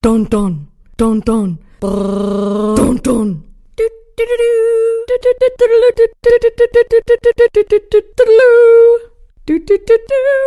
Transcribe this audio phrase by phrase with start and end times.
[0.00, 1.58] Don don don don
[2.76, 3.42] don don.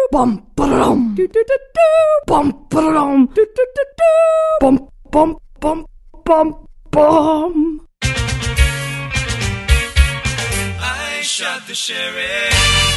[0.09, 1.15] Bum bum
[2.27, 2.97] bum bum
[4.61, 5.85] bum bum bum
[6.25, 7.81] bum bum.
[10.79, 12.91] I shot the sheriff.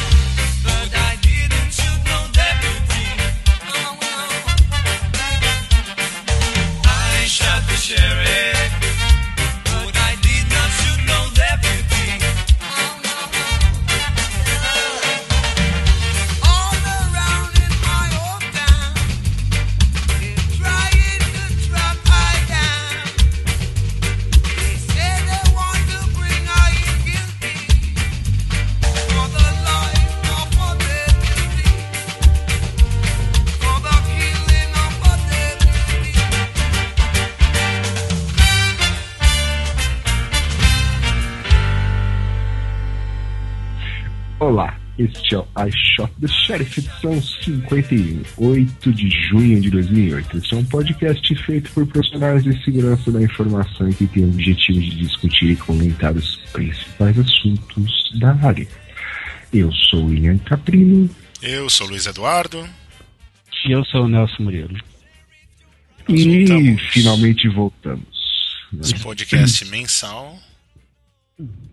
[7.84, 8.53] Shot the
[44.44, 50.36] Olá, este é o I Shot the Sheriff, edição 51, 8 de junho de 2008.
[50.36, 54.28] Este é um podcast feito por profissionais de segurança da informação e que tem o
[54.28, 58.68] objetivo de discutir e comentar os principais assuntos da área.
[59.50, 61.08] Eu sou o William Caprino
[61.40, 62.68] Eu sou o Luiz Eduardo.
[63.64, 64.78] E eu sou o Nelson Murilo.
[66.06, 66.82] E voltamos.
[66.92, 68.08] finalmente voltamos.
[68.70, 68.80] né?
[68.82, 70.38] Esse podcast mensal.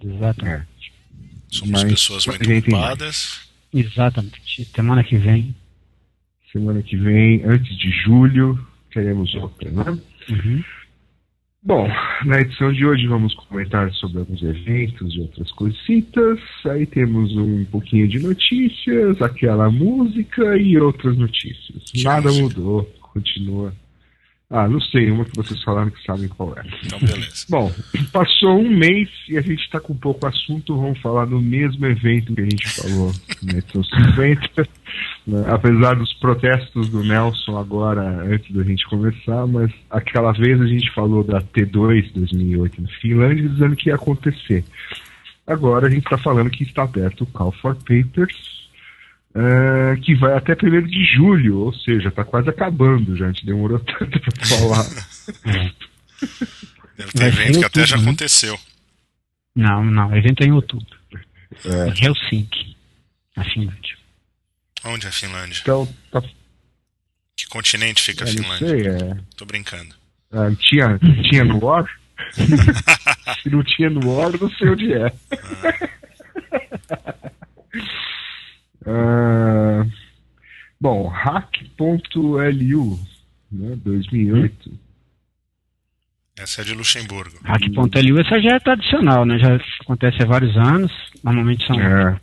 [0.02, 0.72] Exatamente.
[1.52, 3.42] Somos Mas pessoas muito ocupadas.
[3.74, 4.66] Exatamente.
[4.74, 5.56] Semana que vem.
[6.52, 8.60] Semana que vem, antes de julho,
[8.94, 10.00] teremos outra, né?
[10.30, 10.64] Uhum.
[11.64, 11.88] Bom,
[12.26, 16.40] na edição de hoje vamos comentar sobre alguns eventos e outras coisitas.
[16.66, 21.84] Aí temos um pouquinho de notícias, aquela música e outras notícias.
[21.92, 22.60] Que Nada música?
[22.60, 23.74] mudou, continua.
[24.54, 26.64] Ah, não sei, uma que vocês falaram que sabem qual é.
[26.86, 27.46] Então, beleza.
[27.50, 27.72] Bom,
[28.12, 32.36] passou um mês e a gente está com pouco assunto, vamos falar do mesmo evento
[32.36, 33.14] que a gente falou
[33.44, 34.68] na edição 50.
[35.26, 35.46] né?
[35.48, 40.92] Apesar dos protestos do Nelson agora, antes da gente começar, mas aquela vez a gente
[40.94, 44.66] falou da T2 2008 na Finlândia, dizendo que ia acontecer.
[45.48, 48.36] Agora a gente está falando que está aberto o Call for Papers,
[49.36, 53.46] eh, que vai até 1 de julho, ou seja, está quase acabando já, a gente
[53.46, 54.86] demorou tanto para falar.
[56.98, 58.04] Deve ter evento que até já outubro, né?
[58.04, 58.60] aconteceu.
[59.56, 60.10] Não, não.
[60.12, 60.98] O evento é em outubro.
[61.66, 61.90] É.
[61.90, 62.76] Em Helsinki,
[63.36, 63.98] na Finlândia.
[64.86, 65.60] Onde é a Finlândia?
[65.62, 66.22] Então, tá
[67.36, 68.68] Que continente fica a É, não Finlândia?
[68.68, 69.18] sei, é.
[69.36, 69.94] Tô brincando.
[70.32, 70.98] Ah, tinha,
[71.30, 71.86] tinha no War?
[73.44, 75.12] Se não tinha no War, não sei onde é.
[76.90, 77.31] Ah,
[80.80, 83.00] bom, hack.lu,
[83.52, 84.72] né, 2008.
[86.40, 87.38] Essa é de Luxemburgo.
[87.44, 89.38] Hack.lu, essa já é tradicional, né?
[89.38, 90.92] Já acontece há vários anos.
[91.24, 92.20] Normalmente são É.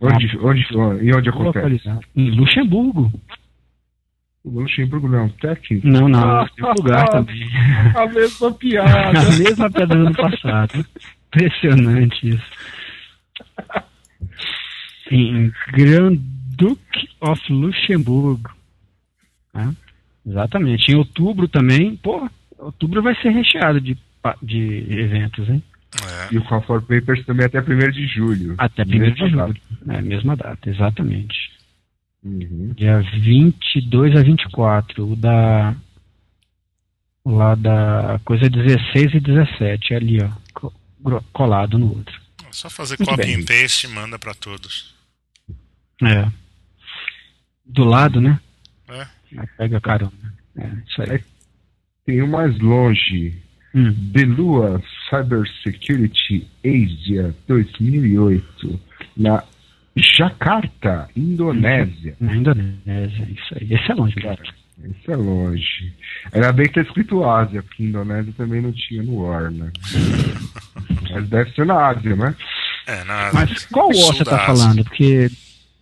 [0.00, 0.66] Onde, onde,
[1.00, 1.88] e onde acontece?
[2.16, 3.12] Em Luxemburgo.
[4.44, 5.80] Luxemburgo não, Tech?
[5.84, 6.20] Não, não.
[6.20, 7.48] Em outro lugar também.
[7.94, 9.20] A mesma piada.
[9.20, 10.84] A mesma pedra do ano passado.
[11.28, 12.44] Impressionante isso.
[15.14, 16.16] Em Grand
[16.56, 18.50] Duke of Luxemburgo.
[19.54, 19.74] né?
[20.26, 20.90] Exatamente.
[20.92, 21.96] Em outubro também.
[21.96, 22.28] Pô,
[22.58, 23.96] outubro vai ser recheado de,
[24.42, 25.62] de eventos, hein?
[26.30, 26.34] É.
[26.34, 28.54] E o Call for Papers também até 1 de julho.
[28.56, 29.30] Até 1 Mesma de data.
[29.30, 29.60] julho.
[29.88, 31.52] É, mesma data, exatamente.
[32.24, 32.72] Uhum.
[32.76, 35.12] Dia 22 a 24.
[35.12, 35.74] O da.
[37.24, 40.70] o Lá da coisa 16 e 17, ali, ó.
[41.32, 42.14] Colado no outro.
[42.44, 43.36] É Só fazer Muito copy bem.
[43.40, 44.94] and paste e manda pra todos.
[46.02, 46.28] É.
[47.64, 48.38] Do lado, né?
[48.88, 49.06] É.
[49.38, 50.12] Aí Pega carona.
[50.56, 51.22] É, isso aí.
[52.04, 53.34] Tem um mais longe.
[53.74, 53.90] Hum.
[53.90, 58.80] Belua Cybersecurity Asia 2008
[59.16, 59.42] na
[59.96, 62.14] Jakarta, Indonésia.
[62.20, 63.72] Na Indonésia, isso aí.
[63.72, 64.42] Esse é longe, cara.
[64.78, 65.94] Isso é longe.
[66.32, 69.70] Ainda bem que tá escrito Ásia, porque Indonésia também não tinha no War, né?
[71.10, 72.34] Mas deve ser na Ásia, né?
[72.86, 74.46] É, na Mas qual War sul você tá Ásia.
[74.46, 74.84] falando?
[74.84, 75.30] Porque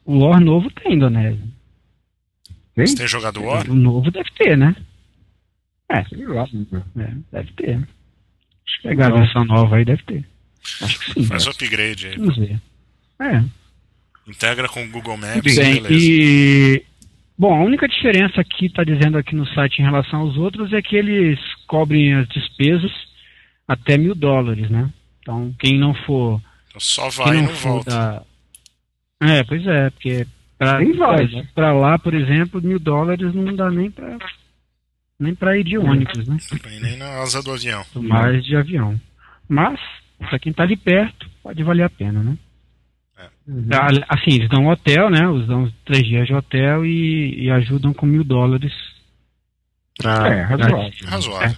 [0.04, 1.42] o War novo tem Indonésia.
[2.74, 2.86] Tem?
[2.86, 3.68] Você tem jogado War?
[3.70, 4.74] O novo deve ter, né?
[6.08, 6.46] Sei lá.
[6.52, 6.82] né?
[7.32, 7.76] É, deve ter.
[7.76, 7.88] Deixa
[8.84, 10.24] eu pegar a versão nova aí, deve ter.
[10.82, 11.24] Acho que sim.
[11.24, 12.16] Faz o upgrade aí.
[12.16, 12.60] Vamos ver.
[13.20, 13.42] É.
[14.28, 15.88] Integra com o Google Maps, Bem, beleza.
[15.92, 16.84] e.
[17.36, 20.82] Bom, a única diferença que está dizendo aqui no site em relação aos outros é
[20.82, 22.92] que eles cobrem as despesas
[23.66, 24.90] até mil dólares, né?
[25.22, 26.40] Então, quem não for.
[26.68, 27.90] Então só Quem vai e não não for volta.
[27.90, 28.22] da.
[29.20, 30.26] É, pois é, porque.
[30.58, 31.26] Pra, Nem vai.
[31.28, 34.18] pra- pra lá, por exemplo, mil dólares não dá nem pra.
[35.18, 36.36] nem para ir de ônibus, né?
[36.82, 37.84] Nem na asa do avião.
[37.96, 39.00] mais de avião.
[39.48, 39.80] Mas,
[40.18, 42.36] para quem está ali perto, pode valer a pena, né?
[43.72, 45.18] Ah, Assim, eles dão hotel, né?
[45.24, 48.72] Eles dão três dias de hotel e, e ajudam com mil dólares.
[49.98, 50.90] Pra, É, razoável.
[51.06, 51.56] Razoável.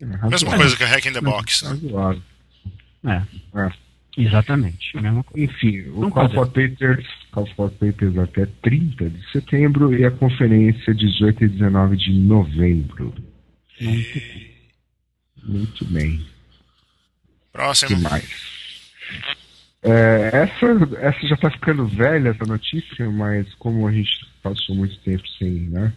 [0.00, 0.58] É, Mesma razoável.
[0.58, 1.62] coisa que a Hack in the Box.
[1.64, 1.70] né?
[1.70, 2.22] Razoável.
[3.04, 3.22] É,
[3.66, 3.72] É.
[4.16, 4.96] exatamente.
[4.96, 5.52] a Mesma coisa.
[5.52, 10.94] Enfim, o Call for Papers, Call for Papers até 30 de setembro e a conferência
[10.94, 13.14] 18 e 19 de novembro.
[13.80, 14.20] Muito
[15.42, 16.26] Muito bem.
[17.52, 17.96] Próximo.
[17.96, 18.56] Demais.
[19.82, 20.66] É, essa,
[20.98, 24.10] essa já está ficando velha, essa notícia, mas como a gente
[24.42, 25.92] passou muito tempo sem, né,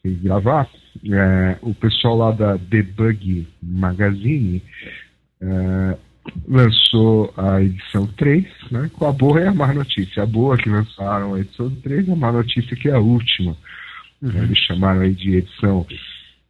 [0.00, 0.68] sem gravar,
[1.04, 4.62] é, o pessoal lá da Debug Magazine
[5.40, 5.98] é,
[6.48, 10.22] lançou a edição 3, né, com a boa e a má notícia.
[10.22, 13.56] A boa que lançaram a edição 3, a má notícia que é a última.
[14.20, 15.86] né, eles chamaram aí de edição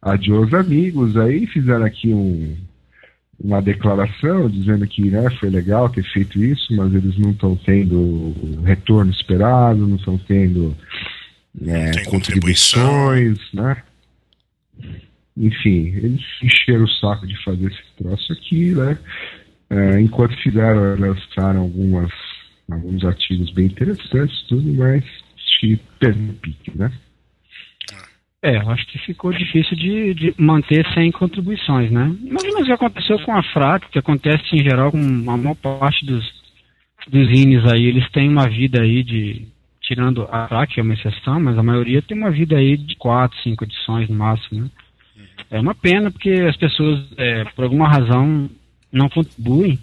[0.01, 2.55] Adios Amigos, aí fizeram aqui um,
[3.39, 7.99] uma declaração dizendo que né, foi legal ter feito isso, mas eles não estão tendo
[7.99, 10.75] o retorno esperado, não estão tendo
[11.59, 13.83] né, contribuições, né?
[15.35, 18.97] Enfim, eles encheram o saco de fazer esse troço aqui, né?
[19.69, 22.11] É, enquanto fizeram, lançaram algumas,
[22.71, 25.03] alguns artigos bem interessantes, tudo, mas
[25.59, 26.91] te perdeu o pique, né?
[28.41, 32.15] É, eu acho que ficou difícil de, de manter sem contribuições, né?
[32.23, 36.05] Imagina o que aconteceu com a FRAC, que acontece em geral com a maior parte
[36.05, 36.23] dos,
[37.07, 39.47] dos INES aí, eles têm uma vida aí de,
[39.81, 42.95] tirando a FRAC, que é uma exceção, mas a maioria tem uma vida aí de
[42.95, 44.69] quatro, cinco edições no máximo, né?
[45.49, 48.49] É uma pena porque as pessoas, é, por alguma razão,
[48.91, 49.79] não contribuem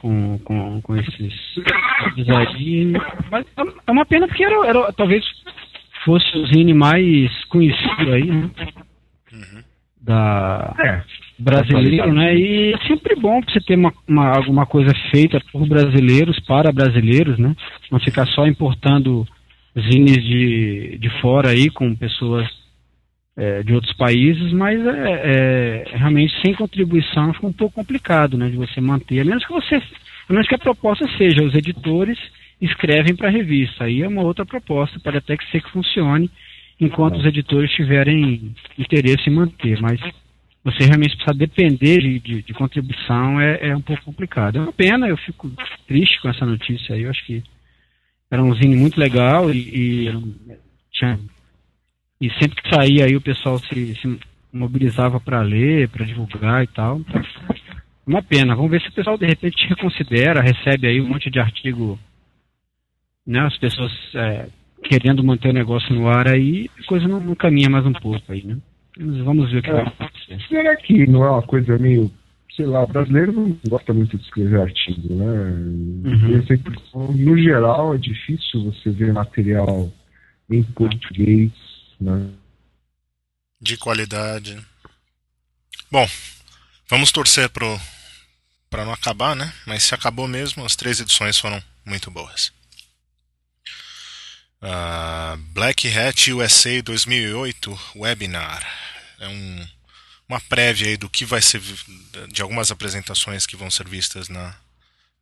[0.00, 1.32] com, com, com esses
[2.28, 2.92] aí.
[3.30, 3.46] Mas
[3.86, 5.24] é uma pena porque era, era talvez
[6.04, 8.50] fosse o zine mais conhecido aí, né?
[10.00, 11.02] Da É.
[11.38, 12.36] brasileiro, né?
[12.36, 17.38] E é sempre bom você ter uma, uma, alguma coisa feita por brasileiros, para brasileiros,
[17.38, 17.56] né?
[17.90, 19.26] Não ficar só importando
[19.78, 22.46] zines de, de fora aí com pessoas
[23.36, 28.48] é, de outros países, mas é, é, realmente sem contribuição fica um pouco complicado, né?
[28.48, 32.18] De você manter, a menos que você, a menos que a proposta seja os editores
[32.60, 33.84] escrevem para a revista.
[33.84, 36.30] Aí é uma outra proposta, pode até que ser que funcione,
[36.80, 40.00] enquanto os editores tiverem interesse em manter, mas
[40.64, 44.56] você realmente precisa depender de, de, de contribuição é, é um pouco complicado.
[44.56, 45.50] É uma pena, eu fico
[45.86, 47.42] triste com essa notícia aí, eu acho que
[48.30, 50.56] era um zine muito legal e, e,
[50.90, 51.20] tinha-
[52.20, 54.18] e sempre que saía aí o pessoal se, se
[54.52, 57.00] mobilizava para ler, para divulgar e tal.
[57.00, 57.22] Então,
[58.06, 58.54] uma pena.
[58.54, 61.98] Vamos ver se o pessoal de repente reconsidera, recebe aí um monte de artigo,
[63.26, 63.40] né?
[63.40, 64.46] As pessoas é,
[64.84, 68.20] querendo manter o negócio no ar aí, a coisa não, não caminha mais um pouco
[68.32, 68.56] aí, né?
[68.98, 69.72] Mas Vamos ver o que É.
[69.74, 70.40] vai acontecer.
[70.48, 72.10] Será que não é uma coisa meio,
[72.54, 75.26] sei lá, brasileiro não gosta muito de escrever artigo, né?
[76.06, 76.42] Uhum.
[76.42, 79.90] Que, no geral, é difícil você ver material
[80.48, 81.50] em português,
[82.00, 82.30] né?
[83.60, 84.64] De qualidade.
[85.90, 86.08] Bom,
[86.88, 87.80] vamos torcer pro
[88.68, 89.52] para não acabar, né?
[89.64, 92.52] Mas se acabou mesmo, as três edições foram muito boas.
[94.60, 98.66] Ah, Black Hat USA 2008 Webinar.
[99.18, 99.68] É um,
[100.28, 101.62] uma prévia aí do que vai ser
[102.30, 104.54] de algumas apresentações que vão ser vistas na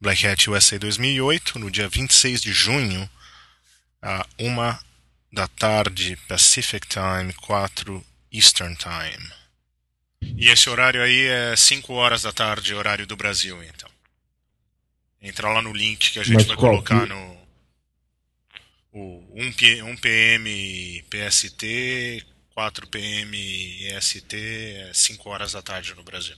[0.00, 3.08] Black Hat USA 2008, no dia 26 de junho,
[4.02, 4.80] a uma
[5.34, 9.32] da tarde Pacific Time, 4 Eastern Time.
[10.22, 13.90] E esse horário aí é 5 horas da tarde, horário do Brasil, então.
[15.20, 17.44] Entra lá no link que a gente Mas vai colocar que- no
[18.92, 22.24] o 1, P, 1 PM PST,
[22.54, 23.36] 4 PM
[23.88, 26.36] EST, é 5 horas da tarde no Brasil.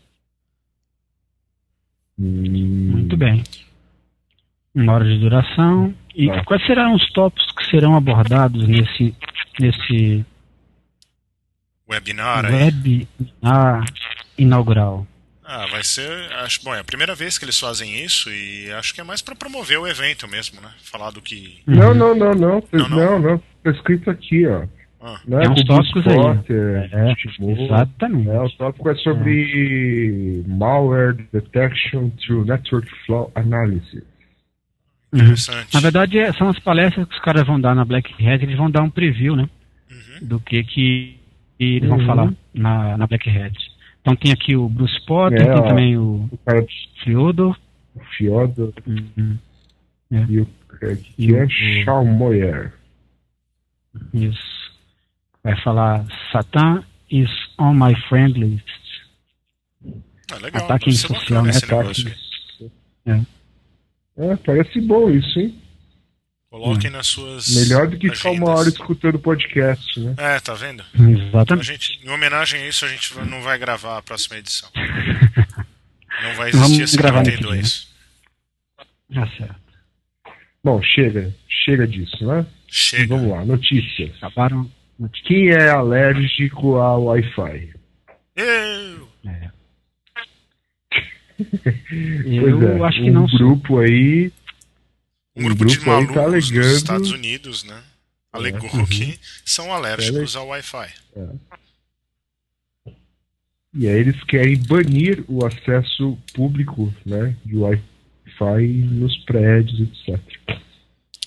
[2.19, 3.45] Hum, Muito bem.
[4.75, 5.95] Uma hora de duração.
[6.19, 6.43] E Tá.
[6.45, 9.15] quais serão os tópicos que serão abordados nesse,
[9.61, 10.25] nesse
[11.89, 13.85] Webinar webinar
[14.37, 15.07] inaugural?
[15.45, 16.11] Ah, vai ser.
[16.43, 19.23] Acho, bom, é a primeira vez que eles fazem isso e acho que é mais
[19.23, 20.71] para promover o evento mesmo, né?
[20.83, 21.61] Falar do que.
[21.67, 22.63] Não, não, não, não.
[22.73, 23.19] Não, Não, não.
[23.21, 23.43] não.
[23.63, 24.65] Tá escrito aqui, ó.
[25.01, 25.39] Ah, Né?
[25.43, 26.19] Tem uns tópicos aí.
[26.91, 27.61] É, Timor.
[27.61, 28.29] exatamente.
[28.31, 34.03] É, o tópico é sobre malware detection through network flow analysis.
[35.13, 35.73] Interessante.
[35.75, 38.57] Na verdade, é- são as palestras que os caras vão dar na Black Hat, eles
[38.57, 39.49] vão dar um preview, né?
[39.91, 40.29] Uhum.
[40.29, 41.19] Do que, que
[41.59, 42.07] eles vão Uhum.
[42.07, 43.57] falar na, na Black Hat.
[44.01, 45.63] Então tem aqui o Bruce Potter, É, tem ó.
[45.69, 46.65] também o O cara
[47.03, 47.57] Fyodor.
[47.95, 49.39] do Fyodor Uhum.
[50.11, 50.49] e o E o-
[51.17, 51.49] Kian
[51.85, 52.73] Schaumoyer.
[54.13, 54.57] Isso.
[55.43, 58.65] Vai falar Satã is on my friend list.
[60.31, 60.65] Ah, legal.
[60.65, 61.51] Ataque social, né?
[61.51, 61.73] Ataque.
[61.73, 62.15] negócio
[63.07, 63.23] aí.
[64.19, 65.63] É, parece bom isso, hein?
[66.51, 67.55] Coloquem nas suas.
[67.55, 68.61] Melhor do que ficar uma agendas.
[68.61, 70.15] hora escutando podcast, né?
[70.17, 70.83] É, tá vendo?
[70.95, 71.67] Então, a Exatamente.
[71.67, 74.71] gente, em homenagem a isso, a gente não vai gravar a próxima edição.
[76.23, 77.89] Não vai Vamos existir no 52.
[79.13, 79.61] Tá certo.
[80.65, 81.35] Bom, chega.
[81.47, 82.47] Chega disso, né?
[82.67, 83.15] Chega.
[83.15, 84.17] Vamos lá, notícias.
[84.17, 84.71] Acabaram.
[85.25, 87.75] Quem é alérgico ao Wi-Fi?
[88.35, 89.09] Eu!
[89.27, 89.51] É.
[90.15, 90.27] Pois
[92.25, 93.39] Eu é, acho que um não sou.
[93.39, 94.33] grupo aí.
[95.35, 96.17] Um grupo, de grupo aí tá malucos
[96.49, 97.83] alegando- dos Estados Unidos, né?
[98.33, 98.87] Alegou Uhum.
[98.87, 100.89] que são alérgicos ao Wi-Fi.
[103.75, 107.37] E aí eles querem banir o acesso público, né?
[107.45, 110.19] De Wi-Fi nos prédios, etc.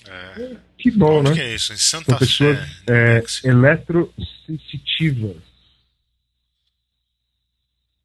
[0.08, 0.56] É.
[0.76, 1.36] Que bom, Onde né?
[1.36, 1.72] que é isso?
[1.72, 3.22] Em Santa São pessoas Fé.
[3.44, 5.36] é, eletrosensitivas.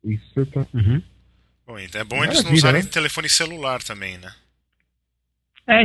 [0.04, 0.68] Isso tá.
[0.74, 1.02] Uhum.
[1.67, 2.89] Bom, então é bom eles não Maravilha, usarem né?
[2.89, 4.31] telefone celular também, né?
[5.67, 5.81] É,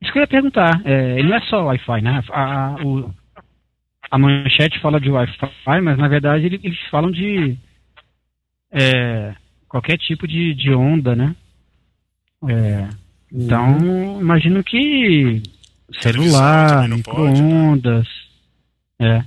[0.00, 0.80] isso que eu ia perguntar.
[0.84, 2.22] É, ele não é só Wi-Fi, né?
[2.30, 3.14] A, o-
[4.10, 7.56] a manchete fala de Wi-Fi, mas na verdade ele- eles falam de
[8.72, 9.34] é,
[9.68, 11.34] qualquer tipo de, de onda, né?
[12.48, 12.88] É,
[13.32, 15.42] então, imagino que
[16.00, 16.96] celular, né?
[16.96, 18.06] micro-ondas.
[19.00, 19.24] É.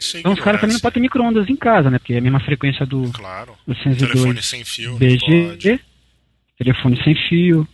[0.00, 1.98] Isso é Então os caras também não podem ter micro-ondas em casa, né?
[1.98, 3.52] Porque é a mesma frequência do, Claro.
[3.66, 3.96] do Telefone
[4.42, 5.80] 102 sem fio, BG, pode.
[6.58, 7.68] telefone sem fio.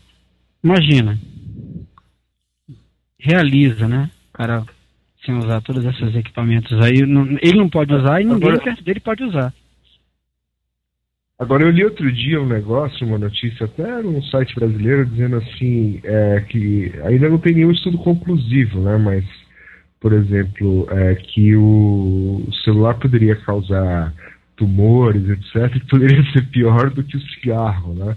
[0.62, 1.18] Imagina.
[3.18, 4.10] Realiza, né?
[4.30, 4.64] O cara
[5.24, 7.02] sem usar todos esses equipamentos aí.
[7.06, 9.52] não- ele não pode usar e ninguém Agora- perto dele pode usar.
[11.38, 16.00] Agora eu li outro dia um negócio, uma notícia até num site brasileiro dizendo assim
[16.02, 18.96] é, que ainda não tem nenhum estudo conclusivo, né?
[18.96, 19.24] Mas,
[20.00, 24.12] por exemplo, é, que o celular poderia causar
[24.56, 28.16] tumores, etc., que poderia ser pior do que o cigarro, né?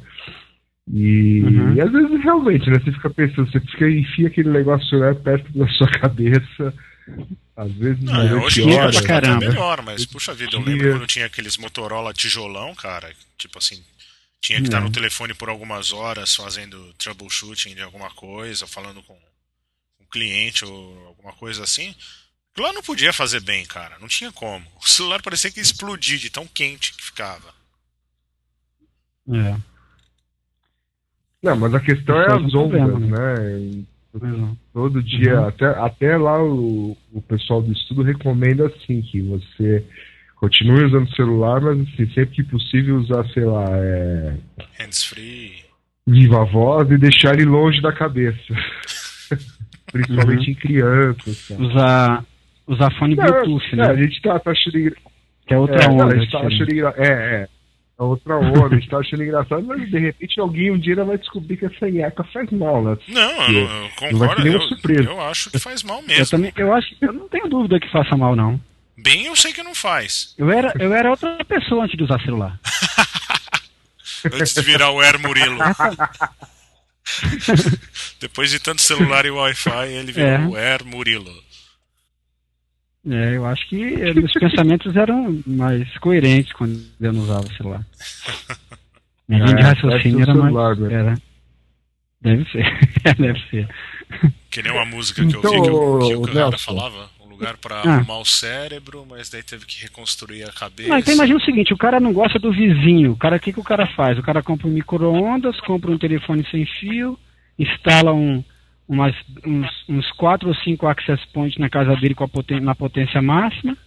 [0.92, 1.74] E, Uhum.
[1.76, 2.80] e às vezes realmente, né?
[2.80, 6.74] Você fica pensando, você fica, enfia aquele negócio né, perto da sua cabeça,
[7.56, 9.48] às vezes Não, é, hoje em dia acho que até é caramba.
[9.48, 13.82] melhor, mas puxa vida, eu lembro quando tinha aqueles Motorola tijolão, cara, tipo assim,
[14.42, 14.82] tinha que estar É.
[14.82, 19.16] no telefone por algumas horas fazendo troubleshooting de alguma coisa, falando com
[20.10, 21.96] cliente ou alguma coisa assim.
[22.58, 24.66] Lá não podia fazer bem, cara, não tinha como.
[24.84, 27.54] O celular parecia que ia explodir de tão quente que ficava.
[29.32, 29.56] É.
[31.42, 33.84] Não, mas a questão é é as ondas, né?
[34.12, 34.58] Pois não.
[34.74, 35.48] Todo dia, Uhum.
[35.48, 39.86] até, até lá o, o pessoal do estudo recomenda assim, que você
[40.36, 44.38] continue usando o celular, mas assim, sempre que possível usar, sei lá, é,
[44.80, 45.64] Hands free.
[46.08, 48.42] viva voz e deixar ele longe da cabeça.
[49.92, 50.52] Principalmente Uhum.
[50.52, 51.48] em crianças.
[51.48, 51.56] tá?
[51.64, 52.26] Usar,
[52.68, 53.88] usar fone Não, Bluetooth, é, né?
[53.88, 54.96] a gente tá, tá achando engra...
[55.48, 56.16] Que é outra é, não, onda.
[56.16, 56.94] a gente tá achando engra...
[56.98, 57.08] É,
[57.44, 57.48] é.
[58.00, 61.18] É outra onda, a gente tá achando engraçado, mas de repente alguém um dia vai
[61.18, 62.98] descobrir que essa nhaca faz mal, né?
[63.10, 64.36] Não, eu, não- eu Não vai concordo.
[64.36, 65.04] ter nenhuma Eu, surpresa.
[65.10, 66.26] eu acho que faz mal Eu mesmo.
[66.38, 68.58] também, eu acho, eu não tenho dúvida que faça mal, não.
[68.98, 70.34] Bem, eu sei que não faz.
[70.38, 72.58] Eu era, eu era outra pessoa antes de usar celular.
[74.34, 75.58] Antes de virar o Air Murilo.
[78.20, 80.40] Depois de tanto celular e Wi-Fi, ele virou É.
[80.48, 81.32] o Air Murilo.
[83.10, 87.54] É, eu acho que eh, meus pensamentos eram mais coerentes quando eu não usava o
[87.56, 87.86] celular.
[89.28, 90.48] Minha linha de É, raciocínio era o mais.
[90.52, 90.94] celular, né?
[90.94, 91.22] Era.
[92.22, 92.66] Deve ser.
[93.18, 93.70] Deve ser.
[94.52, 96.58] Que nem uma música que eu Então, vi que o, que o cara Nelson.
[96.58, 97.10] falava.
[97.40, 97.96] Lugar pra Ah.
[97.96, 100.90] arrumar o cérebro, mas daí teve que reconstruir a cabeça.
[100.90, 103.14] Não, então imagina o seguinte, o cara não gosta do vizinho.
[103.14, 104.18] O cara, o que, que o cara faz?
[104.20, 107.18] O cara compra um micro-ondas, compra um telefone sem fio,
[107.58, 108.44] instala um,
[108.88, 109.16] umas,
[109.46, 113.22] uns, uns quatro ou cinco access points na casa dele com a poten na potência
[113.22, 113.78] máxima.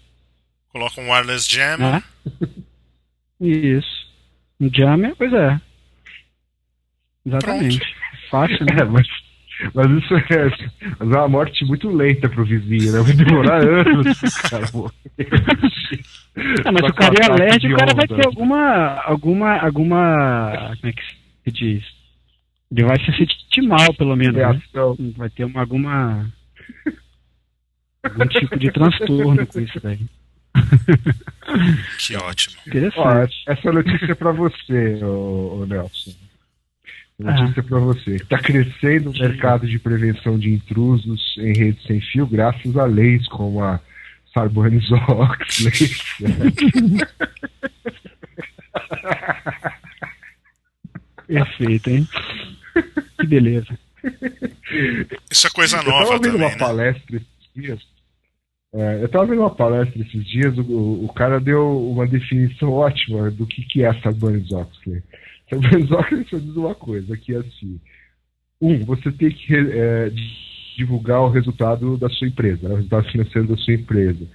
[0.68, 1.76] Coloca um wireless jam.
[1.78, 2.02] Né?
[3.40, 4.06] Isso.
[4.58, 5.60] Um jammer, pois é.
[7.26, 7.94] Exatamente.
[8.30, 8.76] Fácil, né?
[8.80, 9.06] É, mas,
[9.74, 10.50] mas isso é,
[10.98, 13.00] mas é uma morte muito lenta pro vizinho, né?
[13.00, 14.18] Vai demorar anos
[14.50, 14.92] cara morrer.
[16.64, 19.00] Ah, mas o cara é alérgico, o cara vai ter alguma.
[19.04, 19.58] alguma.
[19.58, 20.74] alguma.
[20.80, 21.02] Como é que
[21.44, 21.84] se diz?
[22.70, 24.34] Ele vai se sentir mal, pelo menos.
[24.34, 24.60] Né?
[25.16, 26.26] Vai ter uma, alguma.
[28.02, 30.00] algum tipo de transtorno com isso daí.
[31.98, 32.56] Que ótimo.
[32.56, 33.42] Ó, Interessante.
[33.46, 36.12] essa notícia é pra você, ô, ô Nelson.
[37.22, 37.68] Notícia Ah.
[37.68, 38.16] pra você.
[38.16, 43.26] Está crescendo o mercado de prevenção de intrusos em redes sem fio graças a leis
[43.28, 43.80] como a
[44.34, 45.90] Sarbanes-Oxley.
[51.26, 52.06] Perfeito, hein?
[53.20, 53.78] Que beleza.
[55.30, 56.58] Isso é coisa Eu tava nova ouvindo também, uma né?
[56.58, 57.80] palestra esses dias.
[58.74, 62.70] É, eu estava vendo uma palestra esses dias, o, o, o cara deu uma definição
[62.72, 65.02] ótima do que, que é Sarbanes-Oxley.
[65.60, 67.80] Sarbanes-Oxley só diz uma coisa, que é assim,
[68.60, 70.10] um, você tem que é,
[70.76, 74.26] divulgar o resultado da sua empresa, né, o resultado financeiro da sua empresa,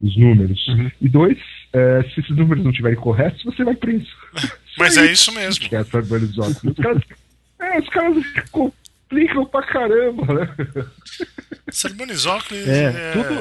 [0.00, 0.66] os números.
[0.68, 0.90] Uhum.
[1.00, 1.38] E dois,
[1.72, 4.06] é, se esses números não estiverem corretos, você vai preso.
[4.78, 5.68] Mas é isso mesmo.
[5.68, 5.80] Que é.
[6.70, 7.02] Os caras,
[7.58, 10.54] é, os caras complicam pra caramba, né?
[11.70, 13.34] Sarbanes-Oxley É, é, tudo-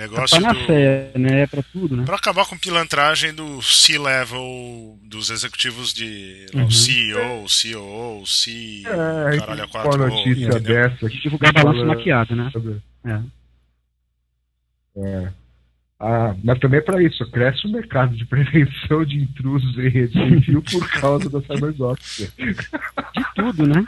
[0.00, 0.64] negócio Tá do...
[0.66, 1.42] fé, né?
[1.42, 2.04] É pra tudo, né?
[2.04, 6.64] Pra acabar com pilantragem do C-level, dos executivos de Uhum.
[6.66, 8.82] o CEO, COO, C.
[8.86, 10.60] É, caralho, a quatro, uma notícia entendeu?
[10.60, 11.20] dessa aqui.
[11.20, 12.50] Divulgar balanço maquiado, né?
[13.04, 13.20] É.
[14.96, 15.32] É.
[16.02, 20.40] Ah, mas também é para isso, cresce o mercado de prevenção de intrusos em rede
[20.42, 22.32] fio por causa da Cybersoft.
[22.38, 23.84] De tudo, né?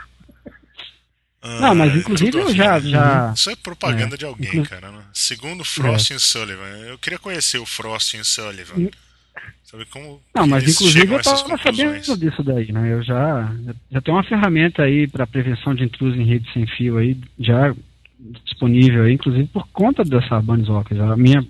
[1.45, 2.89] Ah, Não, mas é inclusive eu já, assim.
[2.89, 3.33] já.
[3.35, 4.89] Isso é propaganda É, de alguém, inclu- cara.
[4.91, 5.01] Né?
[5.13, 8.75] Segundo Frost e Sullivan, eu queria conhecer o Frost e Sullivan.
[8.77, 8.89] Hum.
[9.65, 12.05] Sabe como Não, mas eles inclusive eu essas tava conclusões?
[12.05, 12.93] sabendo disso daí, né?
[12.93, 13.51] Eu já,
[13.91, 17.73] já tenho uma ferramenta aí para prevenção de intrusos em rede sem fio aí, já
[18.45, 21.01] disponível aí, inclusive por conta dessa Sarbanes-Oxley.
[21.01, 21.45] A minha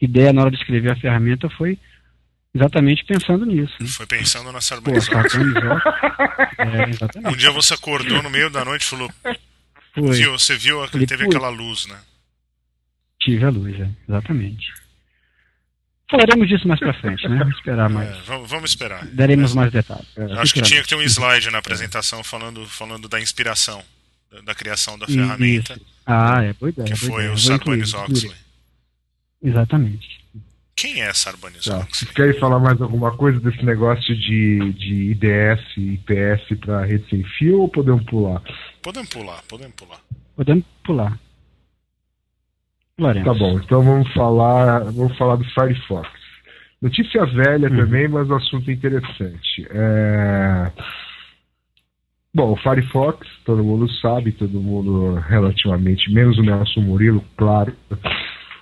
[0.00, 1.78] ideia na hora de escrever a ferramenta foi
[2.54, 3.74] exatamente pensando nisso.
[3.88, 5.52] Foi pensando na Pô, Sarbanes-Oxley.
[6.56, 7.24] Sarbanes-Oxley.
[7.24, 7.28] É.
[7.28, 9.10] Um dia você acordou no meio da noite e falou:
[9.94, 10.12] Foi.
[10.12, 11.98] viu, você viu, Falei, teve aquela luz, né?
[13.20, 14.72] Tive a luz, é, exatamente.
[16.10, 17.38] Falaremos disso mais pra frente, né?
[17.38, 18.08] Vamos esperar mais.
[18.08, 19.06] É, vamos, vamos esperar.
[19.06, 20.08] Daremos mais detalhes.
[20.16, 23.80] É, acho que tinha que ter um slide na apresentação falando, falando da inspiração,
[24.32, 25.14] da, da criação da Isso.
[25.16, 26.88] ferramenta, Ah, é boa ideia.
[26.88, 27.30] que foi ideia.
[27.30, 28.32] o incluir, Sarbanes-Oxley.
[29.42, 30.19] Exatamente.
[30.80, 31.14] Quem é Tá.
[31.14, 31.86] Sarbanes-Oxley?
[31.92, 37.06] Vocês querem falar mais alguma coisa desse negócio de, de IDS e IPS para rede
[37.10, 38.42] sem fio ou podemos pular?
[38.82, 40.00] Podemos pular, podemos pular.
[40.36, 41.18] Podemos pular.
[42.96, 43.28] Pularemos.
[43.32, 46.08] Tá bom, então vamos falar, vamos falar do Firefox.
[46.80, 47.76] Notícia velha Uhum.
[47.76, 49.66] também, mas o assunto é interessante.
[49.70, 50.72] É...
[52.32, 57.74] Bom, o Firefox, todo mundo sabe, todo mundo relativamente, menos o Nelson Murilo, claro,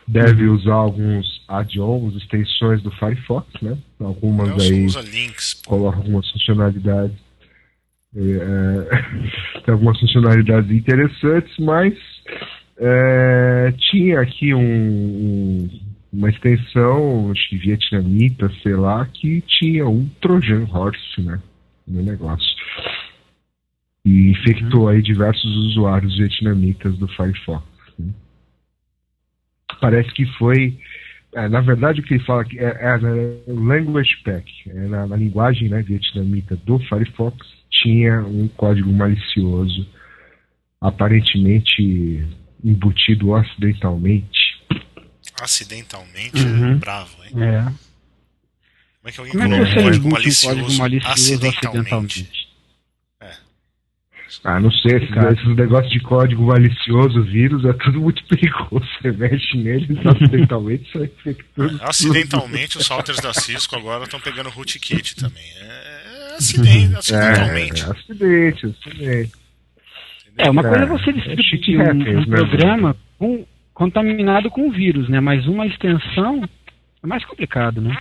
[0.09, 0.55] deve Uhum.
[0.57, 3.77] usar alguns add-ons, extensões do Firefox, né?
[4.01, 5.55] Algumas Nelson aí usa links.
[5.63, 5.71] pô.
[5.71, 7.17] coloca algumas funcionalidades.
[8.17, 8.89] é,
[9.65, 11.95] tem algumas funcionalidades interessantes, mas
[12.79, 20.09] é, tinha aqui um, um- uma extensão acho que vietnamita, sei lá, que tinha um
[20.23, 21.39] Trojan Horse né,
[21.87, 22.49] no negócio.
[24.07, 27.63] E infectou aí diversos usuários vietnamitas do Firefox.
[29.81, 30.79] Parece que foi
[31.35, 33.11] é, na verdade, o que ele fala é, é na
[33.47, 37.37] Language Pack, é na, na linguagem né, vietnamita do Firefox,
[37.71, 39.87] tinha um código malicioso,
[40.81, 42.27] aparentemente
[42.65, 44.39] embutido acidentalmente.
[45.41, 46.73] Acidentalmente, Uhum.
[46.73, 47.31] é bravo, hein?
[47.43, 47.63] É.
[47.63, 51.13] Como é que alguém Como é coloca você um código embute um malicioso, código malicioso
[51.13, 51.69] acidentalmente?
[51.69, 52.48] acidentalmente?
[54.45, 55.33] Ah, não sei, esses, Cara.
[55.33, 58.87] esses negócios de código malicioso, vírus, é tudo muito perigoso.
[59.01, 61.79] Você mexe neles acidentalmente, sai infectando.
[61.83, 65.43] Acidentalmente, os routers da Cisco agora estão pegando rootkit também.
[65.61, 67.83] É, é acidente, acidentalmente.
[67.83, 69.33] É, é, acidente, acidente.
[70.37, 72.37] É, uma É, coisa é você é distribuir um, happens, um né?
[72.37, 75.21] programa com- contaminado com vírus, né?
[75.21, 76.49] Mas uma extensão
[77.03, 77.97] é mais complicado, né?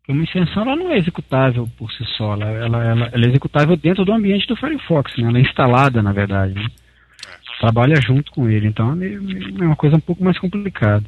[0.00, 3.28] Porque uma extensão ela não é executável por si só, ela, ela, ela- ela é
[3.28, 5.28] executável dentro do ambiente do Firefox, né?
[5.28, 6.66] Ela é instalada, na verdade, né?
[7.60, 11.04] Trabalha junto com ele, então é, é uma coisa um pouco mais complicada.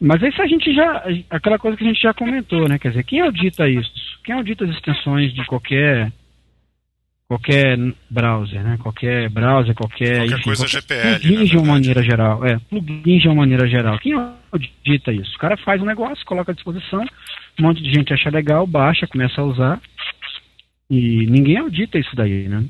[0.00, 2.78] Mas isso a gente já, aquela coisa que a gente já comentou, né?
[2.78, 3.90] Quer dizer, quem audita isso?
[4.24, 6.12] Quem audita as extensões de qualquer
[7.28, 7.76] qualquer
[8.10, 8.78] browser, né?
[8.82, 13.18] Qualquer browser, qualquer, Qualquer enfim, coisa qualquer GPL, plugin de uma maneira geral, é, plugin
[13.18, 13.98] de uma maneira geral.
[13.98, 15.34] Quem audita isso?
[15.36, 17.04] O cara faz um negócio, coloca à disposição,
[17.58, 19.80] um monte de gente acha legal, baixa, começa a usar
[20.90, 22.64] e ninguém audita isso daí, né?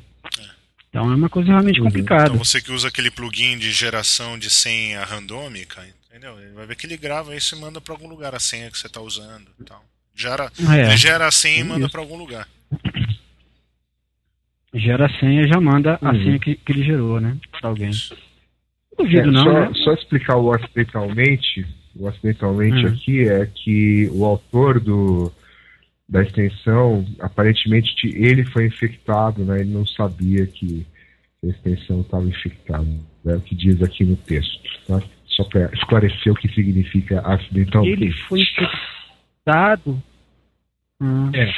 [0.88, 1.86] Então é uma coisa realmente Uhum.
[1.86, 2.24] complicada.
[2.30, 6.38] Então você que usa aquele plugin de geração de senha randômica, entendeu?
[6.40, 8.78] Ele vai ver que ele grava isso e manda para algum lugar a senha que
[8.78, 9.84] você está usando e tal.
[10.14, 10.86] Gera, É.
[10.86, 12.48] Ele gera a senha e manda para algum lugar.
[14.74, 16.22] Gera a senha e já manda a Uhum.
[16.24, 17.36] senha que, que ele gerou, né?
[17.60, 17.90] Pra alguém.
[17.90, 19.70] É, Duvido não, só, né?
[19.84, 21.66] só explicar o acidentalmente,
[21.98, 22.88] o acidentalmente Hum.
[22.88, 25.32] aqui é que o autor do,
[26.08, 29.60] da extensão, aparentemente te- ele foi infectado, né?
[29.60, 30.86] Ele não sabia que
[31.44, 32.86] a extensão estava infectada.
[33.26, 35.00] É o que diz aqui no texto, tá?
[35.26, 38.02] Só para esclarecer o que significa acidentalmente.
[38.04, 40.02] Ele foi infectado.
[41.00, 41.52] Hum, É,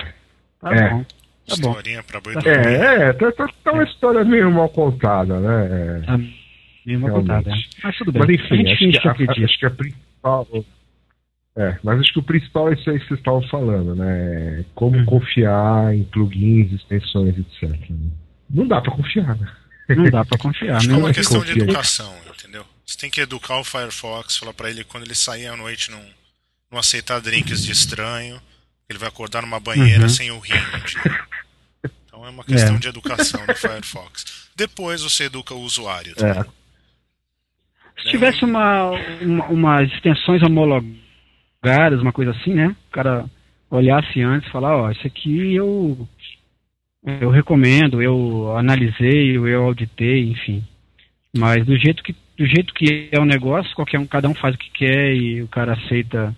[0.60, 0.90] tá é.
[0.90, 1.04] bom.
[1.04, 1.70] Tá bom.
[1.70, 2.66] Historinha para boi Tá dormir.
[2.66, 6.02] é, é tá, tá- tá uma história meio mal contada, né?
[6.06, 6.18] Tá
[6.86, 7.68] Meio uma coitada, Realmente.
[7.76, 7.80] é.
[7.86, 8.20] Mas tudo bem.
[8.22, 9.70] Mas a enfim, gente acho que, a, acho que a
[10.20, 10.46] principal.
[11.56, 14.64] É, mas acho que o principal é isso aí que vocês estavam falando, né?
[14.74, 15.04] Como Uhum.
[15.04, 17.62] confiar em plugins, extensões, etc.
[17.90, 18.10] né?
[18.48, 19.52] Não dá pra confiar, né?
[19.88, 20.76] Não dá pra confiar.
[20.76, 22.64] Acho que é Mesmo uma que questão de educação, entendeu?
[22.86, 26.00] Você tem que educar o Firefox, falar pra ele quando ele sair à noite não,
[26.70, 28.40] não aceitar drinks de estranho,
[28.88, 30.08] ele vai acordar numa banheira Uhum.
[30.08, 30.52] sem o rim.
[32.06, 32.78] Então é uma questão É.
[32.78, 34.48] de educação do Firefox.
[34.54, 36.12] Depois você educa o usuário.
[36.12, 36.50] É, também.
[38.02, 38.90] Se tivesse uma,
[39.48, 42.74] uma, extensões homologadas, uma coisa assim, né?
[42.88, 43.24] O cara
[43.70, 46.08] olhasse antes e falar, ó, isso aqui eu
[47.02, 50.62] eu recomendo, eu analisei, eu auditei, enfim.
[51.36, 54.54] Mas do jeito que do jeito que é o negócio, qualquer um, cada um faz
[54.54, 56.34] o que quer e o cara aceita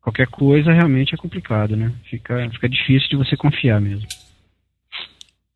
[0.00, 1.92] qualquer coisa, realmente é complicado, né?
[2.08, 4.06] Fica, fica difícil de você confiar mesmo.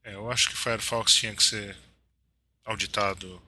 [0.05, 1.77] É, eu acho que o Firefox tinha que ser
[2.67, 3.41] auditado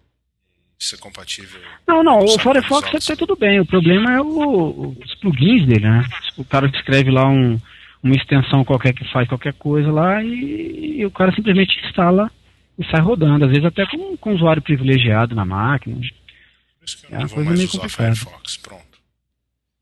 [0.84, 1.60] ser compatível.
[1.86, 3.60] Não, não, o Firefox até tudo bem.
[3.60, 6.04] O problema é o- os plugins dele, né?
[6.36, 7.58] O cara escreve lá um-
[8.02, 12.30] uma extensão qualquer que faz qualquer coisa lá e, e o cara simplesmente instala
[12.78, 13.44] e sai rodando.
[13.44, 15.96] Às vezes até com, com usuário privilegiado na máquina.
[15.96, 18.14] Por isso que eu É não uma vou coisa mais meio usar complicada.
[18.16, 18.56] Firefox.
[18.56, 18.98] Pronto.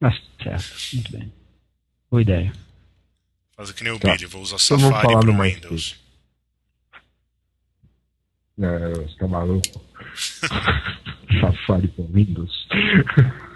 [0.00, 1.32] Mas certo, muito bem.
[2.10, 2.52] Boa ideia.
[3.56, 4.12] Fazer que nem o Tá.
[4.12, 5.99] Billy, vou usar Então Safari no Windows.
[8.60, 9.80] É, você tá maluco?
[11.40, 12.66] Safari com Windows.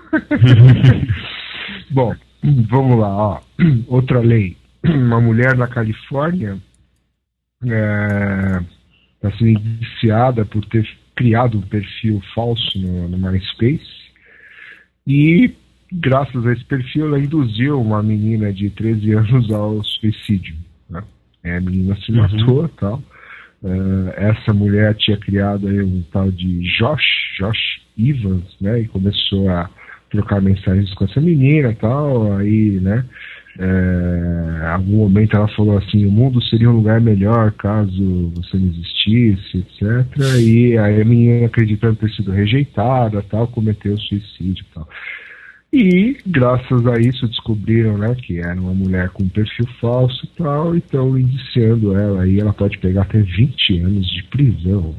[1.90, 2.14] Bom,
[2.68, 3.40] vamos lá, ó.
[3.88, 4.56] Outra lei.
[4.84, 6.58] Uma mulher na Califórnia
[7.62, 10.86] está sendo indiciada por ter
[11.16, 13.86] criado um perfil falso no, no MySpace
[15.06, 15.54] e
[15.92, 20.54] graças a esse perfil ela induziu uma menina de 13 anos ao suicídio.
[20.90, 21.02] né?
[21.42, 22.18] É, A menina se Uhum.
[22.18, 23.02] matou e tal.
[23.64, 28.80] Eh, essa mulher tinha criado aí um tal de Josh, Josh Evans, né?
[28.80, 29.70] E começou a
[30.10, 32.36] trocar mensagens com essa menina e tal.
[32.36, 33.04] Aí, né?
[33.56, 38.66] em algum momento ela falou assim: o mundo seria um lugar melhor caso você não
[38.66, 40.40] existisse, etc.
[40.40, 44.88] E aí a menina, acreditando ter sido rejeitada, tal, cometeu suicídio tal.
[45.74, 50.72] E graças a isso descobriram né, que era uma mulher com perfil falso e tal,
[50.76, 54.94] e estão indiciando ela aí, ela pode pegar até 20 anos de prisão.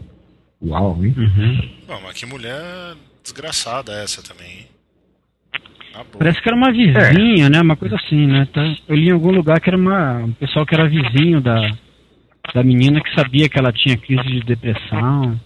[0.62, 1.16] Uau, hein?
[1.18, 1.70] Uhum.
[1.88, 4.66] Bom, mas que mulher desgraçada essa também, hein?
[5.94, 6.06] Boa.
[6.20, 7.62] Parece que era uma vizinha, né?
[7.62, 8.46] Uma coisa assim, né?
[8.54, 8.62] Tá?
[8.86, 11.72] Eu li em algum lugar que era uma, um pessoal que era vizinho da,
[12.54, 15.40] da menina que sabia que ela tinha crise de depressão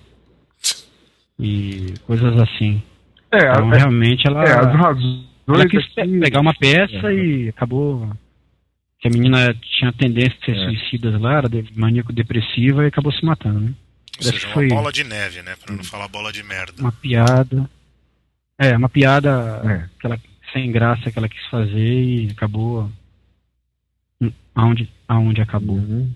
[1.40, 2.82] e coisas assim.
[3.32, 7.50] É, Então, é, realmente ela, é, as razões ela quis aqui- pegar uma peça e
[7.50, 8.10] acabou
[9.00, 10.66] que a menina tinha tendência a ser É.
[10.66, 13.74] suicidas lá, era de- maníaco-depressiva e acabou se matando, né?
[14.18, 15.56] Ou seja, uma foi bola de neve, né?
[15.64, 16.74] Pra não falar bola de merda.
[16.82, 17.70] uma piada.
[18.60, 19.90] É, uma piada É.
[20.02, 20.20] que ela,
[20.52, 22.90] sem graça que ela quis fazer e acabou
[24.56, 25.78] aonde, aonde acabou.
[25.78, 26.12] Uhum.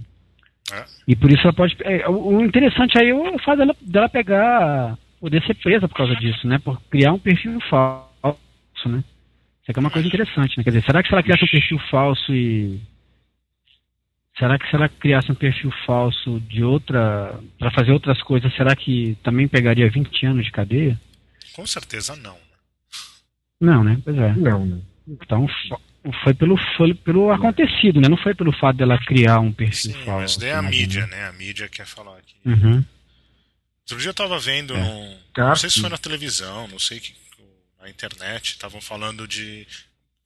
[1.07, 1.75] E por isso ela pode.
[1.81, 4.97] é, o o interessante aí é o fato dela, dela pegar.
[5.23, 6.59] Poder ser presa por causa disso, né?
[6.59, 8.35] Por criar um perfil falso,
[8.87, 9.01] né?
[9.61, 10.63] Isso aqui é uma coisa interessante, né?
[10.65, 12.81] Quer dizer, será que se ela criasse um perfil falso e.
[14.37, 17.39] Será que se ela criasse um perfil falso de outra.
[17.57, 20.99] para fazer outras coisas, será que também pegaria 20 anos de cadeia?
[21.53, 22.35] Com certeza não.
[23.61, 23.97] Não, né?
[24.03, 24.33] Pois é.
[24.33, 24.81] Não, né?
[25.07, 25.81] Então fo-
[26.21, 28.09] foi pelo, foi pelo acontecido, né?
[28.09, 30.19] Não foi pelo fato dela criar um perfil Sim, falso.
[30.21, 31.27] mas daí é a mídia, né?
[31.27, 32.35] A mídia quer falar aqui.
[32.45, 32.83] Uhum.
[33.83, 34.79] Outro dia eu tava vendo É.
[34.79, 35.19] num.
[35.37, 37.15] Ah, Não sei se foi na televisão, não sei que.
[37.79, 39.67] Na internet, estavam falando de.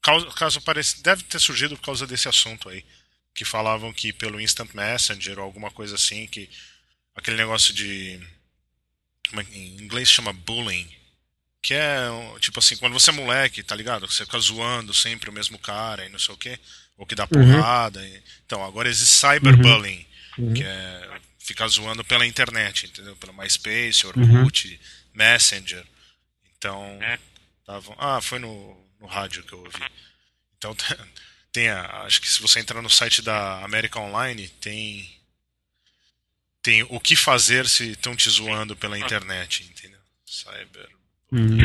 [0.01, 1.01] Caso, caso pareça.
[1.01, 2.85] Deve ter surgido por causa desse assunto aí.
[3.33, 6.47] Que falavam que pelo Instant Messenger ou alguma coisa assim, que.
[7.15, 8.19] Aquele negócio de.
[9.29, 10.87] Como é, em inglês chama bullying.
[11.63, 12.07] Que é
[12.39, 14.07] tipo assim, quando você é moleque, tá ligado?
[14.09, 16.59] Você fica zoando sempre o mesmo cara e não sei o quê.
[16.95, 18.05] Ou que dá porrada.
[18.07, 20.05] e- Então, agora existe cyberbullying.
[20.37, 20.53] Uhum.
[20.53, 23.15] Que é ficar zoando pela internet, entendeu?
[23.15, 24.79] Pelo MySpace, Orkut,
[25.13, 25.83] Messenger.
[26.57, 26.99] Então,
[27.65, 29.81] tavam, ah, foi no, no rádio que eu ouvi.
[30.57, 30.75] Então,
[31.53, 35.09] tem a, acho que se você entrar no site da América Online, tem
[36.61, 40.01] tem o que fazer se estão te zoando pela internet, entendeu?
[40.25, 40.89] Cyber.
[41.31, 41.59] Uhum.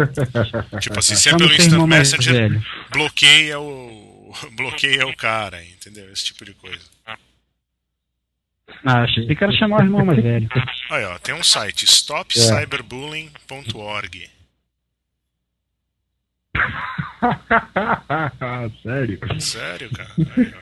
[0.80, 2.66] Tipo assim, se é pelo Instant Messenger, velho.
[2.90, 6.10] bloqueia o bloqueia o cara, entendeu?
[6.10, 6.84] Esse tipo de coisa.
[8.84, 10.48] Ah, achei que chamar o irmão mais velho.
[10.90, 14.30] Aí, ó, tem um site, stopcyberbullying.org.
[18.82, 19.18] Sério?
[19.40, 20.10] Sério, cara?
[20.36, 20.60] Aí, ó.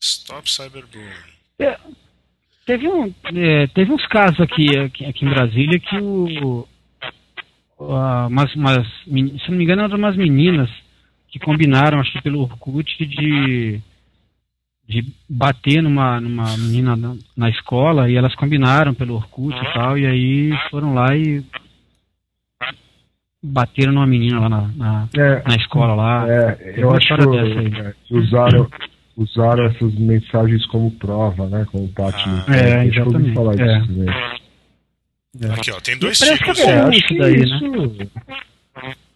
[0.00, 1.12] Stop cyberbullying.
[1.58, 1.78] É.
[2.66, 6.66] Teve, um, é, teve uns casos aqui, aqui, aqui em Brasília que o.
[7.78, 10.70] umas, umas, meni- se não me engano, eram umas meninas
[11.28, 13.80] que combinaram, acho que pelo Orkut, de,
[14.86, 19.96] de bater numa, numa menina na, na escola e elas combinaram pelo Orkut e tal,
[19.98, 21.42] e aí foram lá e
[23.42, 26.26] bateram numa menina lá na, na, É, na escola lá.
[26.28, 28.70] é, eu acho é, que usaram,
[29.16, 31.66] usaram essas mensagens como prova, né?
[31.70, 32.44] Como parte Ah.
[32.46, 33.78] do- É, ouvi exatamente, falar é.
[33.78, 34.12] disso, né?
[35.52, 36.60] Aqui, ó, tem dois Parece que tipos.
[36.60, 38.08] é É, acho isso que daí, né?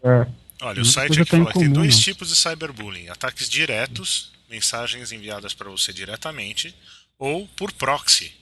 [0.05, 0.27] É,
[0.63, 2.03] Olha, o site aqui tá fala que tem dois não.
[2.03, 6.75] tipos de cyberbullying: ataques diretos, mensagens enviadas para você diretamente,
[7.19, 8.33] ou por proxy,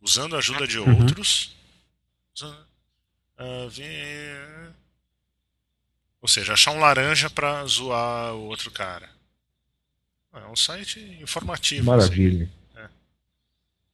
[0.00, 1.00] usando a ajuda de Uhum.
[1.02, 1.54] outros.
[3.38, 3.68] ah,
[6.20, 9.08] Ou seja, achar um laranja para zoar o outro cara.
[10.34, 11.80] É um site informativo.
[11.80, 11.88] assim.
[11.90, 12.50] maravilha.
[12.76, 12.86] É.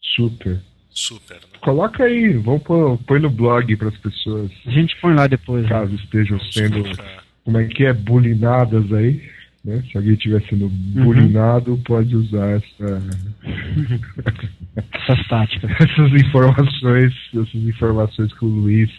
[0.01, 0.61] Super.
[0.91, 1.59] Super, né?
[1.61, 5.65] Coloca aí, vamos pôr, põe no blog para as pessoas, A gente põe lá depois.
[5.65, 5.69] né?
[5.69, 7.25] caso estejam Vamos sendo, colocar.
[7.45, 9.34] como é que é, bulinadas aí.
[9.65, 9.83] Né?
[9.91, 11.05] Se alguém estiver sendo Uhum.
[11.05, 13.03] bulinado, pode usar essa,
[14.93, 15.71] Essas táticas.
[15.81, 18.91] essas informações, essas informações que o Luiz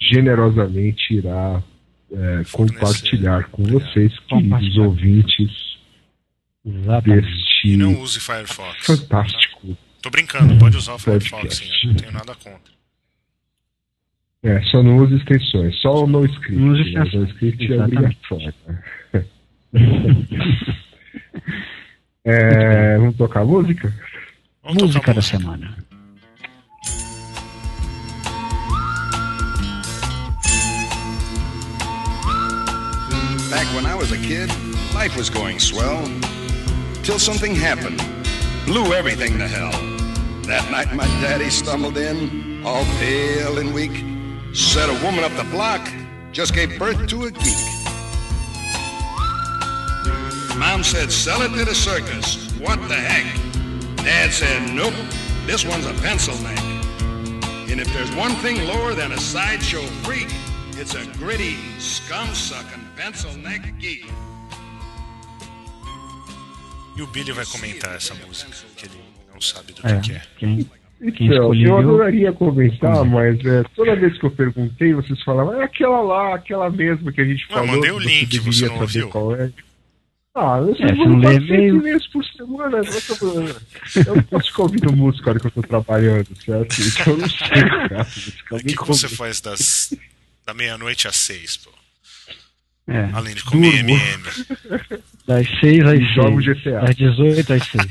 [0.00, 1.62] generosamente irá
[2.12, 3.92] é, compartilhar com Obrigado.
[3.92, 5.76] vocês, queridos ouvintes
[6.64, 7.26] Exatamente.
[7.26, 8.86] deste E não use Firefox.
[8.86, 9.76] fantástico.
[10.02, 12.74] Tô brincando, pode usar o Firefox, sim, eu não tenho nada contra.
[14.42, 16.54] É, só não use extensões, só o NoScript.
[16.54, 17.00] Não use né?
[17.00, 17.28] O extensões.
[17.28, 18.54] NoScript é obrigatório.
[22.24, 23.92] É, vamos tocar música?
[24.62, 25.38] Vamos Música tocar da música.
[25.38, 25.76] semana.
[33.50, 34.50] Back when I was a kid,
[34.94, 36.02] life was going swell.
[37.02, 38.02] Till something happened.
[38.66, 39.70] Blew everything to hell.
[40.46, 44.04] That night my daddy stumbled in, all pale and weak.
[44.54, 45.80] Said a woman up the block
[46.32, 47.75] just gave birth to a geek.
[50.58, 52.36] Mom said, sell it to the circus.
[52.58, 53.26] What the heck?
[53.98, 54.94] Dad said, nope,
[55.46, 56.58] this one's a pencil neck.
[57.70, 60.28] And if there's one thing lower than a sideshow freak,
[60.78, 64.06] it's a gritty, scum-sucking pencil neck geek.
[66.96, 68.94] E o Billy vai comentar essa música, que ele
[69.32, 70.22] não sabe do É, que, que é.
[70.38, 70.70] quem,
[71.12, 75.60] Quem Então, escolheu- eu adoraria comentar, mas é, toda vez que eu perguntei, vocês falavam,
[75.60, 77.66] é aquela lá, aquela mesma que a gente falou.
[77.66, 79.08] mandei o link, você você não ouviu?
[79.10, 79.50] qual é.
[80.38, 81.76] Ah, eu É, vou não e-mail.
[81.76, 82.78] e-mails por semana.
[84.06, 86.76] Eu, não posso ficar ouvindo música na hora que eu tô trabalhando, certo?
[86.78, 87.48] Então eu não sei,
[87.88, 88.06] cara.
[88.52, 89.94] O que, que você faz das,
[90.44, 91.70] da meia-noite às seis, pô?
[92.88, 93.90] É, Além de comer Durmo.
[93.90, 94.22] MM.
[95.26, 96.58] das 6 às E jogo 6.
[96.62, 96.80] GTA.
[96.82, 97.86] Das 18 às 6.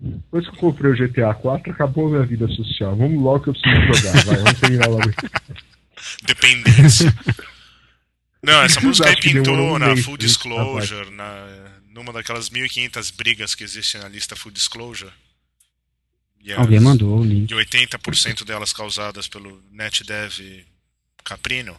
[0.00, 2.94] Depois que eu comprei o GTA 4, acabou a minha vida social.
[2.96, 4.24] Vamos logo que eu preciso jogar.
[4.24, 5.10] Vai, vamos terminar logo.
[6.26, 7.14] Dependência.
[8.42, 11.46] Não, essa música aí pintou um na Full Disclosure, na,
[11.90, 15.12] numa daquelas 1500 brigas que existem na lista Full Disclosure.
[16.50, 17.50] As- Alguém mandou o link.
[17.50, 20.64] E 80% delas causadas pelo NetDev
[21.24, 21.78] Caprino.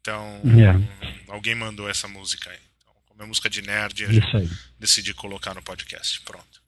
[0.00, 1.30] Então, É.
[1.30, 2.58] alguém mandou essa música aí.
[2.78, 4.10] Então, como é música de nerd, eu
[4.80, 6.20] decidi colocar no podcast.
[6.22, 6.60] Pronto.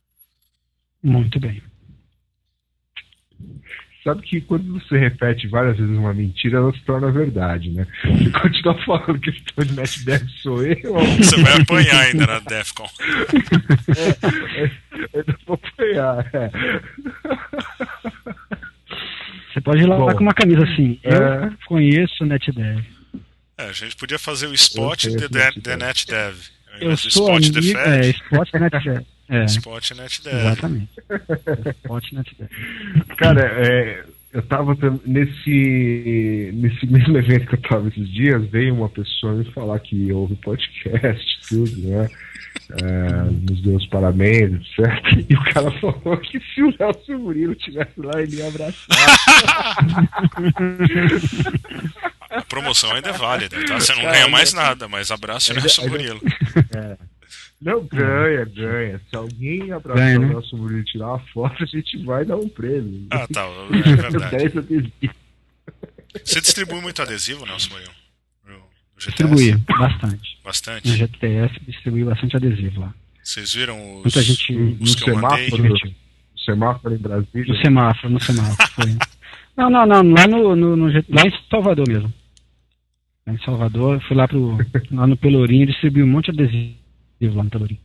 [1.03, 1.61] Muito bem.
[4.05, 7.87] Sabe que quando você repete várias vezes uma mentira, ela se torna verdade, né?
[8.05, 12.39] Você continua falando que esse Tony Net Dev sou eu, Você vai apanhar ainda na
[12.41, 12.87] Defcon.
[15.15, 16.31] eu não vou apanhar.
[16.35, 16.51] É.
[19.53, 20.99] Você pode ir lá Bom, com uma camisa assim.
[21.03, 21.47] é.
[21.47, 22.85] Eu conheço o NetDev.
[23.57, 26.37] É, a gente podia fazer o Spot de eu The NetDev.
[26.81, 27.79] Eu sou Spot amigo.
[27.79, 29.07] É, Spot NetDev.
[29.29, 30.37] É, Spot NetDev.
[30.37, 30.89] exatamente.
[31.83, 32.49] Spot NetDev.
[33.17, 38.75] Cara, é, eu tava tam- nesse, nesse mesmo evento que eu tava esses dias, veio
[38.75, 42.09] uma pessoa me falar que ouve podcast, tudo, né?
[42.83, 45.27] É, nos deu os parabéns, etc.
[45.29, 48.87] E o cara falou que se o Nelson Murilo estivesse lá, ele ia abraçar.
[52.31, 53.79] A promoção ainda é válida, tá?
[53.79, 56.21] Você não Cara, ganha mais ainda- nada, mas abraço o Nelson ainda- Murilo.
[57.65, 59.01] Não, ganha, ganha.
[59.09, 60.29] Se alguém abraçar Ganha, o né?
[60.29, 63.07] Nelson Murilo e tirar uma foto, a gente vai dar um prêmio.
[63.11, 63.41] Ah, tá.
[63.73, 64.37] É verdade.
[64.37, 64.93] 10 adesivos.
[66.23, 67.91] Você distribui muito adesivo, Nelson Murilo?
[68.47, 68.61] No- no
[68.99, 69.07] GTS?
[69.07, 70.39] Distribuí bastante.
[70.45, 70.89] Bastante.
[70.89, 72.95] No GTS distribuí bastante adesivo lá.
[73.23, 77.47] Vocês viram os, Muita gente No semáforo, no semáforo em Brasília.
[77.55, 78.69] No semáforo, no semáforo.
[78.73, 78.97] Foi.
[79.57, 82.13] Não, não, não, lá no, no, no lá em Salvador mesmo.
[83.27, 84.59] Lá em Salvador, fui lá pro
[84.91, 86.84] lá no Pelourinho e distribuí um monte de adesivo
[87.33, 87.81] lá no Pelourinho.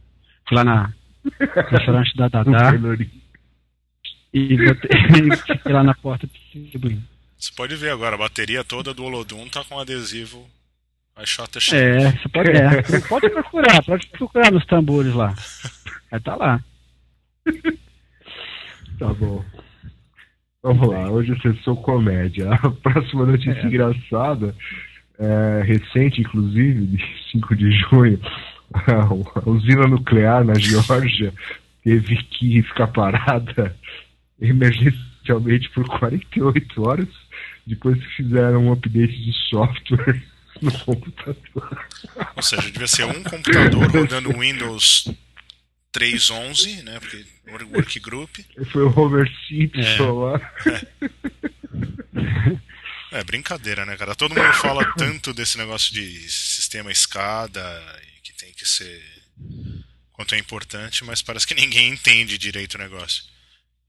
[0.48, 2.74] Fui lá na no restaurante da Dadá.
[4.34, 7.02] E botei, fiquei lá na porta distribuindo.
[7.38, 10.48] Você pode ver agora, a bateria toda do Olodum tá com adesivo
[11.18, 11.76] I shot the shot.
[11.76, 15.34] É, você pode, é, você pode procurar, pode procurar nos tambores lá.
[16.10, 16.64] Vai tá lá.
[18.98, 19.44] Tá bom.
[20.64, 22.50] Vamos lá, hoje é sessão comédia.
[22.54, 23.66] A próxima notícia É.
[23.66, 24.56] engraçada,
[25.18, 28.20] é, recente inclusive, de 5 de junho,
[28.74, 31.34] a usina nuclear na Geórgia
[31.84, 33.76] teve que ficar parada
[34.40, 37.08] emergencialmente por 48 horas
[37.66, 40.22] depois que fizeram um update de software
[40.62, 41.88] no computador.
[42.36, 45.12] Ou seja, devia ser um computador rodando Windows
[45.94, 47.00] 3.11, né?
[47.00, 47.26] Porque
[47.74, 48.38] Workgroup.
[48.72, 50.38] Foi o Homer Simpson É.
[50.38, 50.52] lá.
[53.12, 54.14] É brincadeira, né, cara?
[54.16, 57.62] Todo mundo fala tanto desse negócio de sistema escada
[58.04, 58.09] e
[58.50, 59.02] tem que ser
[60.12, 63.24] quanto é importante, mas parece que ninguém entende direito o negócio.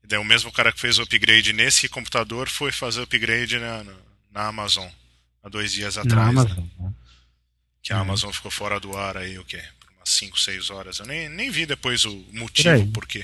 [0.05, 3.59] E daí o mesmo cara que fez o upgrade nesse computador foi fazer o upgrade
[3.59, 3.92] na, na,
[4.33, 4.88] na Amazon
[5.42, 6.35] há dois dias Na atrás.
[6.35, 6.40] né?
[6.42, 6.64] Amazon.
[6.79, 6.92] né?
[7.83, 8.03] Que a Uhum.
[8.03, 9.62] Amazon ficou fora do ar aí, o quê?
[9.81, 10.99] Por umas 5, 6 horas.
[10.99, 12.87] Eu nem, nem vi depois o Por motivo aí.
[12.88, 13.20] por quê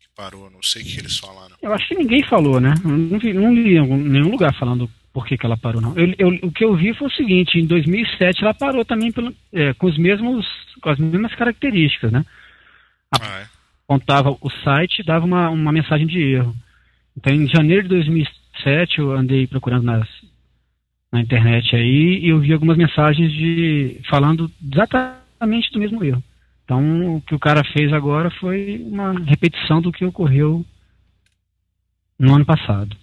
[0.00, 0.50] que parou.
[0.50, 1.56] Não sei o que eles falaram.
[1.62, 2.72] Eu acho que ninguém falou, né?
[2.84, 5.98] Eu não, vi, não li em nenhum lugar falando por que, que ela parou, não.
[5.98, 9.34] Eu- eu- o que eu vi foi o seguinte, em 2007 ela parou também pelo-
[9.52, 10.46] é, com, os mesmos,
[10.80, 12.24] com as mesmas características, né?
[13.20, 13.46] Ah, é?
[13.84, 16.54] Contava o site e dava uma, uma mensagem de erro.
[17.16, 20.08] Então, em janeiro de 2007, eu andei procurando nas,
[21.10, 26.22] na internet aí e eu vi algumas mensagens de falando exatamente do mesmo erro.
[26.64, 30.64] Então, o que o cara fez agora foi uma repetição do que ocorreu
[32.20, 32.96] no ano passado.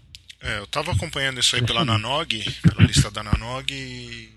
[0.45, 1.83] É, eu tava acompanhando isso aí pela.
[1.83, 4.29] Nanog, pela lista da Nanog, e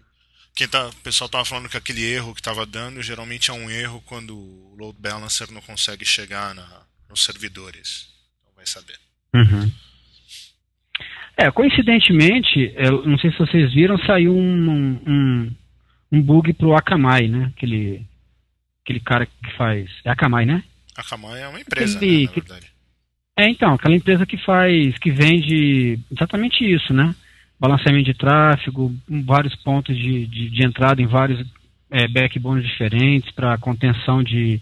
[0.54, 3.70] quem tá, o pessoal tava falando que aquele erro que tava dando geralmente é um
[3.70, 6.66] erro quando o load balancer não consegue chegar na,
[7.10, 8.08] nos servidores.
[8.40, 8.96] Então vai saber.
[9.34, 9.70] Uhum.
[11.36, 15.54] É, coincidentemente, eu não sei se vocês viram, saiu um, um,
[16.10, 17.52] um bug pro Akamai, né?
[17.54, 18.04] Aquele,
[18.82, 19.88] aquele cara que faz.
[20.04, 20.64] É Akamai, né?
[20.96, 22.72] A Kamai é uma empresa, Aquele- né, na que- verdade.
[23.38, 27.14] É, então, aquela empresa que faz, que vende exatamente isso, né?
[27.60, 28.92] Balanceamento de tráfego,
[29.24, 31.46] vários pontos de, de, de entrada em vários
[31.88, 34.60] é, backbones diferentes para contenção de,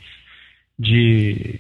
[0.79, 1.59] de,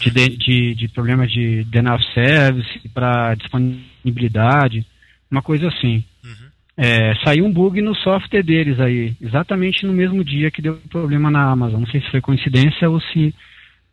[0.00, 4.84] de, de, de, de problemas de denial of service, para disponibilidade,
[5.30, 6.02] uma coisa assim.
[6.24, 6.48] Uhum.
[6.76, 11.30] É, saiu um bug no software deles aí, exatamente no mesmo dia que deu problema
[11.30, 11.78] na Amazon.
[11.78, 13.32] Não sei se foi coincidência ou se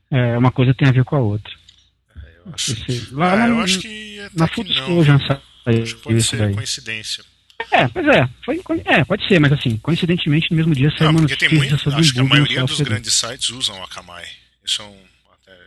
[0.10, 1.54] é, uma coisa tem a ver com a outra.
[2.46, 5.02] Eu acho, Esse- lá Ah, eu acho que até Na que não.
[5.02, 6.54] Acho que pode isso ser daí.
[6.54, 7.24] coincidência.
[7.72, 11.12] É, pois é, foi, é, pode ser, mas assim, coincidentemente no mesmo dia saiu Não,
[11.12, 11.84] uma porque tem notícia muito.
[11.84, 14.26] sobre Acho que a maioria dos grandes sites usam a Akamai.
[14.64, 15.04] Isso é, um,
[15.34, 15.58] até,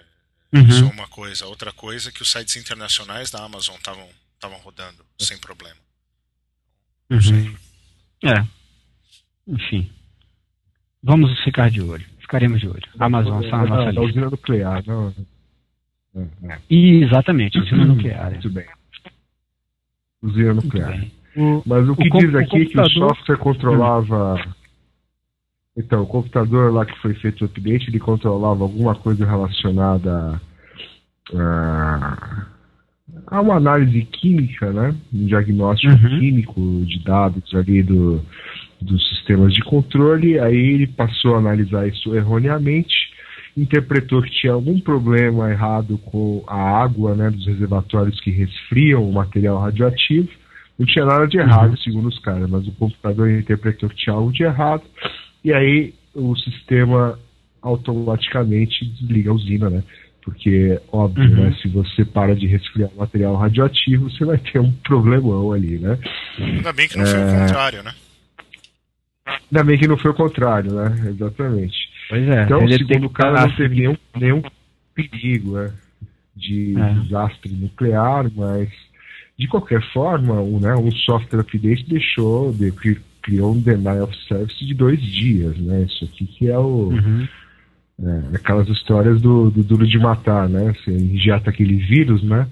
[0.52, 0.68] Uhum.
[0.68, 1.46] isso é uma coisa.
[1.46, 5.74] Outra coisa é que os sites internacionais da Amazon estavam estavam rodando sem problema.
[7.10, 7.56] Uhum.
[8.24, 8.44] É.
[9.48, 9.90] Enfim.
[11.02, 12.04] Vamos ficar de olho.
[12.20, 12.82] Ficaremos de olho.
[12.98, 14.02] Amazon está na da, nossa da lista.
[14.02, 15.14] usina nuclear, não.
[16.16, 16.20] É,
[16.52, 16.58] é.
[16.70, 18.28] Exatamente, usina nuclear.
[18.28, 18.30] é.
[18.30, 18.66] Muito bem.
[20.22, 20.90] Usina nuclear.
[20.98, 21.12] bem.
[21.36, 24.40] O- Mas o que O diz aqui é que o software controlava.
[25.76, 30.40] Então, o computador lá que foi feito o update, ele controlava alguma coisa relacionada
[31.32, 32.46] a,
[33.28, 34.96] a uma análise química, né?
[35.14, 36.18] Um diagnóstico Uhum.
[36.18, 38.20] químico de dados ali do,
[38.80, 40.40] dos sistemas de controle.
[40.40, 43.12] Aí ele passou a analisar isso erroneamente,
[43.60, 47.30] interpretou que tinha algum problema errado com a água, né?
[47.30, 50.28] Dos reservatórios que resfriam o material radioativo.
[50.78, 54.32] Não tinha nada de errado, segundo os caras, mas o computador interpretou que tinha algo
[54.32, 54.82] de errado,
[55.44, 57.18] e aí o sistema
[57.60, 59.82] automaticamente desliga a usina, né?
[60.22, 61.36] Porque, óbvio, Uhum.
[61.50, 61.56] né?
[61.60, 65.98] Se você para de resfriar o material radioativo, você vai ter um problemão ali, né?
[66.38, 67.40] Ainda bem que não foi o É.
[67.40, 67.92] contrário, né?
[69.50, 71.08] Ainda bem que não foi o contrário, né?
[71.08, 71.87] Exatamente.
[72.08, 72.44] Pois é.
[72.44, 74.42] Então, ele segundo o cara, não teve nenhum, nenhum
[74.94, 75.72] perigo né,
[76.36, 76.94] de É.
[76.94, 78.68] desastre nuclear, mas
[79.38, 84.16] de qualquer forma, um, né, um software update deixou, de, cri- criou um denial of
[84.26, 85.82] service de dois dias, né?
[85.82, 87.28] Isso aqui que é o Uhum.
[88.02, 90.72] é, aquelas histórias do, do duro de matar, né?
[90.74, 92.48] Você injeta aquele vírus, né?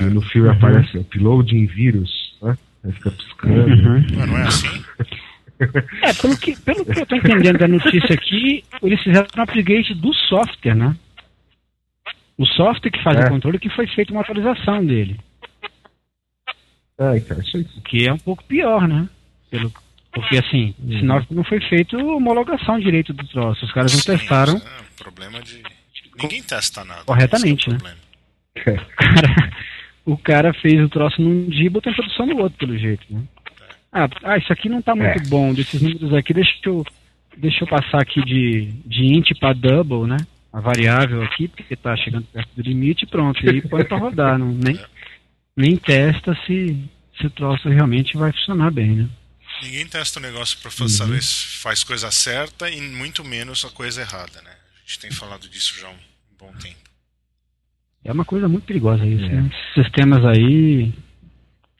[0.00, 0.54] E no filme Uhum.
[0.54, 2.10] aparece uploading vírus,
[2.42, 2.56] né?
[2.84, 3.68] Aí fica piscando.
[3.68, 4.04] Uhum.
[4.16, 4.82] Mas não é assim?
[6.02, 9.94] É, pelo que, pelo que eu tô entendendo da notícia aqui, eles fizeram um upgrade
[9.94, 10.96] do software, né?
[12.38, 13.24] O software que faz É.
[13.24, 15.18] o controle que foi feita uma atualização dele.
[16.98, 17.66] É, então, isso aí.
[17.76, 19.08] O que é um pouco pior, né?
[19.50, 19.72] Pelo,
[20.12, 23.64] porque assim, sinal que não foi feito homologação direito do troço.
[23.64, 24.54] Os caras não Sim, testaram.
[24.54, 25.62] É um problema de.
[26.20, 27.04] Ninguém testa nada.
[27.04, 27.78] Corretamente, é o né?
[27.78, 28.02] problema.
[28.96, 29.52] Cara,
[30.04, 33.02] o cara fez o troço num dia e botou em produção no outro, pelo jeito,
[33.08, 33.22] né?
[33.92, 35.28] Ah, ah, isso aqui não tá muito É.
[35.28, 36.84] bom, desses números aqui, deixa eu,
[37.36, 40.16] deixa eu passar aqui de, de int para double, né?
[40.52, 43.98] A variável aqui, porque tá chegando perto do limite e pronto, e aí põe pra
[43.98, 44.80] rodar, não, nem,
[45.56, 46.76] nem testa se,
[47.18, 49.08] se o troço realmente vai funcionar bem, né?
[49.62, 50.88] Ninguém testa o negócio pra Uhum.
[50.88, 54.50] saber se faz coisa certa e muito menos a coisa errada, né?
[54.50, 55.94] A gente tem falado disso já há um
[56.38, 56.76] bom tempo.
[58.04, 59.28] É uma coisa muito perigosa isso, É.
[59.28, 59.50] né?
[59.52, 60.92] Esses sistemas aí.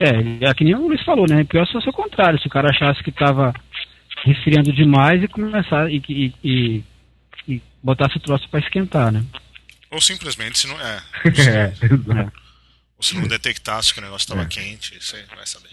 [0.02, 1.44] É, é que nem o Luiz falou, né?
[1.44, 3.52] Pior se fosse o contrário, se o cara achasse que estava
[4.24, 6.84] resfriando demais e começar e, e, e,
[7.48, 9.24] e botasse o troço para esquentar, né?
[9.90, 11.00] Ou simplesmente se não é.
[11.26, 12.32] É, exato.
[12.96, 14.46] Ou se não detectasse que o negócio estava É.
[14.46, 15.70] quente, você vai saber.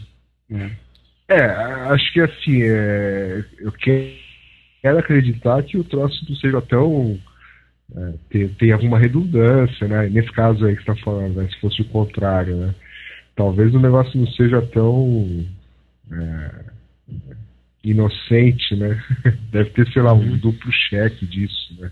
[1.27, 1.45] É,
[1.93, 4.19] acho que assim, é, eu que-
[4.81, 7.19] quero acreditar que o troço não seja tão.
[7.95, 10.09] É, tem, tem alguma redundância, né?
[10.09, 11.49] Nesse caso aí que você está falando, né?
[11.51, 12.75] se fosse o contrário, né?
[13.39, 15.45] Talvez o negócio não seja tão
[16.11, 16.51] é,
[17.81, 19.01] inocente, né?
[19.49, 21.89] Deve ter, sei lá, um duplo cheque disso, né?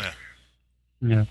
[0.00, 0.12] É.
[1.02, 1.28] Sei lá,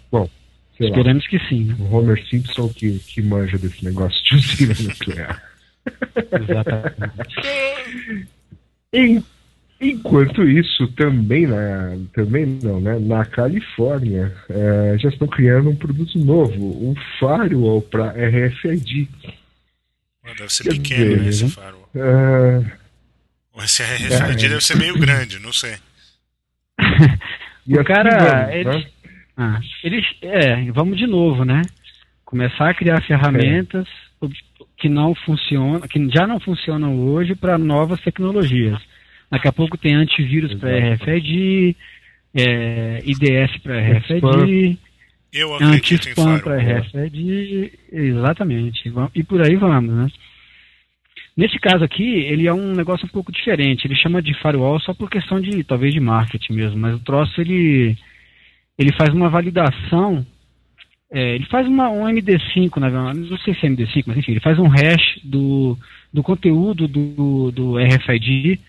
[0.80, 1.76] Esperamos que sim, né?
[1.80, 5.44] o Homer Simpson que, que manja desse negócio de usina nuclear.
[6.40, 8.28] Exatamente.
[8.94, 9.24] Em-
[9.82, 16.20] enquanto isso, também na, também não, né, na Califórnia, eh, já estão criando um produto
[16.20, 19.10] novo, um firewall para RFID.
[20.36, 21.50] Deve ser Quer pequeno, dizer, né, esse né?
[21.50, 21.90] firewall.
[21.96, 22.72] Eh,
[23.54, 25.76] Ou esse RFID deve ser meio grande, não sei.
[27.68, 28.92] e O cara, vamos, eles- né?
[29.40, 31.62] Ah, eles, é, vamos de novo, né?
[32.26, 33.88] Começar a criar ferramentas
[34.78, 38.80] que não funcionam, que já não funcionam hoje para novas tecnologias.
[39.30, 40.96] Daqui a pouco tem antivírus para.
[40.96, 41.76] RFID,
[42.36, 43.80] é, IDS para.
[44.00, 44.80] RFID,
[45.38, 46.82] Eu acredito anti-spam para firewall.
[46.82, 48.94] RFID, exatamente.
[49.16, 50.08] E por aí vamos, né?
[51.38, 53.86] Nesse caso aqui, ele é um negócio um pouco diferente.
[53.86, 56.80] Ele chama de firewall só por questão de, talvez, de marketing mesmo.
[56.80, 57.96] Mas o troço, ele,
[58.76, 60.26] ele faz uma validação.
[61.12, 64.32] é, ele faz uma, um MD5, na verdade, não sei se é MD5, mas enfim,
[64.32, 65.78] ele faz um hash do,
[66.12, 68.60] do conteúdo do, do RFID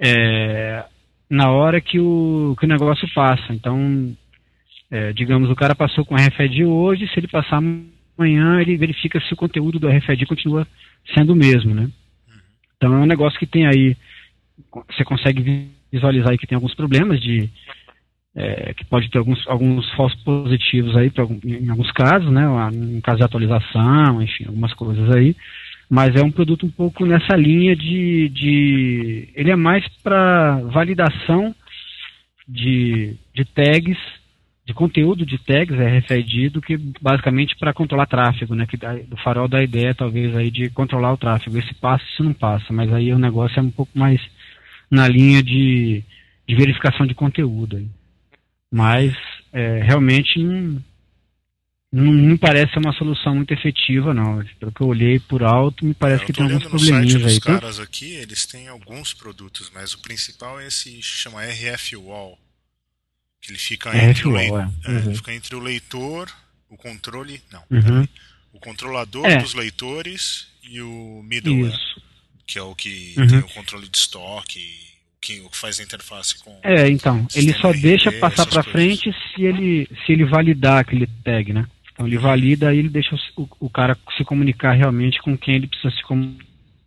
[0.00, 0.84] é,
[1.30, 3.52] na hora que o, que o negócio passa.
[3.52, 4.16] Então,
[4.90, 9.32] é, digamos, o cara passou com RFID hoje, se ele passar amanhã, ele verifica se
[9.32, 10.66] o conteúdo do RFID continua
[11.14, 11.90] sendo o mesmo, né?
[12.76, 13.96] Então é um negócio que tem aí,
[14.90, 17.48] você consegue vi- visualizar aí que tem alguns problemas de
[18.34, 22.42] é, que pode ter alguns, alguns falsos positivos aí pra, em alguns casos, né?
[22.74, 25.34] Em caso de atualização, enfim, algumas coisas aí.
[25.88, 31.54] Mas é um produto um pouco nessa linha de, de ele é mais para validação
[32.46, 33.98] de, de tags,
[34.66, 38.66] de conteúdo de tags RFID do que basicamente para controlar tráfego, né?
[38.66, 41.56] Que do farol da ideia talvez aí de controlar o tráfego.
[41.56, 44.20] Esse passa, isso não passa, mas aí o negócio é um pouco mais
[44.90, 46.02] na linha de,
[46.48, 47.76] de verificação de conteúdo.
[47.76, 47.86] Aí.
[48.72, 49.14] Mas
[49.52, 50.82] é, realmente não,
[51.92, 54.44] não me parece ser uma solução muito efetiva, não.
[54.58, 56.90] Pelo que eu olhei por alto, me parece Eu que tem alguns olhando no site
[56.90, 57.40] probleminhas aí.
[57.40, 61.94] Tanto- caras aqui, eles têm alguns produtos, mas o principal é esse que chama RF
[61.98, 62.36] Wall.
[63.48, 64.60] Ele fica RF entre o leitor.
[64.84, 64.90] é.
[64.90, 65.14] ele Uhum.
[65.16, 66.30] fica entre o leitor,
[66.68, 67.40] o controle.
[67.52, 67.62] Não.
[67.70, 68.06] Uhum.
[68.52, 69.36] O controlador É.
[69.36, 72.02] dos leitores e o middleware, Isso.
[72.46, 73.26] que é o que Uhum.
[73.26, 74.58] tem o controle de estoque,
[75.16, 76.58] o que, o que faz a interface com.
[76.62, 81.06] É, então, ele só RT, deixa passar para frente se ele se ele validar aquele
[81.24, 81.66] tag, né?
[81.92, 85.54] Então ele valida e ele deixa o, o- o cara se comunicar realmente com quem
[85.54, 86.02] ele precisa se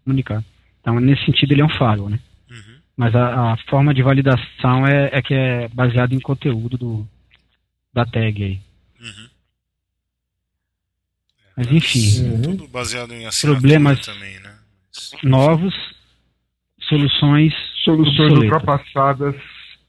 [0.05, 0.43] comunicar.
[0.81, 2.19] Então nesse sentido ele é um firewall, né?
[2.99, 7.07] Mas a, a forma de validação é, é que é baseado em conteúdo do
[7.93, 8.59] da tag aí.
[8.99, 9.29] Uhum.
[11.55, 12.41] Mas enfim, Uhum.
[12.41, 14.53] Tudo baseado em Problemas- também, né?
[15.23, 15.73] Novos
[16.81, 17.53] soluções
[17.85, 19.35] Soluções obsoletas, ultrapassadas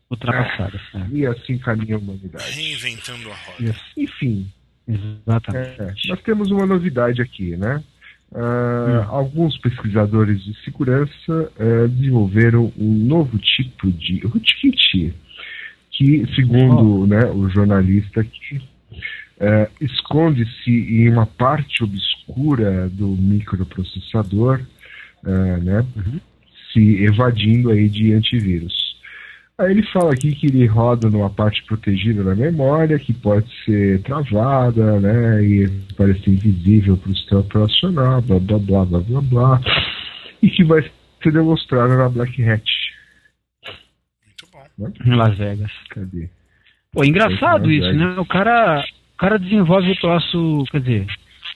[0.08, 0.80] ultrapassadas.
[0.94, 1.08] é.
[1.12, 2.48] e assim caminha a humanidade.
[2.52, 3.76] Reinventando a roda.
[3.96, 4.48] Enfim,
[4.86, 5.82] exatamente.
[5.82, 7.82] É, nós temos uma novidade aqui, né?
[8.34, 15.14] Ah, Alguns pesquisadores de segurança ah, desenvolveram um novo tipo de rootkit
[15.90, 18.62] que, segundo né, o jornalista aqui,
[19.40, 24.60] ah, esconde-se em uma parte obscura do microprocessador,
[25.24, 25.84] ah, né,
[26.72, 28.89] se evadindo aí de antivírus.
[29.60, 34.00] Aí ele fala aqui que ele roda numa parte protegida da memória, que pode ser
[34.02, 39.60] travada, né, e parecer invisível para o sistema operacional, blá blá blá blá blá blá,
[40.42, 40.82] e que vai
[41.22, 42.64] ser demonstrada na Black Hat.
[44.32, 44.92] Muito bom.
[45.04, 45.72] Em Las Vegas.
[45.90, 46.30] Cadê?
[46.90, 48.18] Pô, engraçado isso, né?
[48.18, 48.82] O cara,
[49.14, 51.06] o cara desenvolve o troço, quer dizer,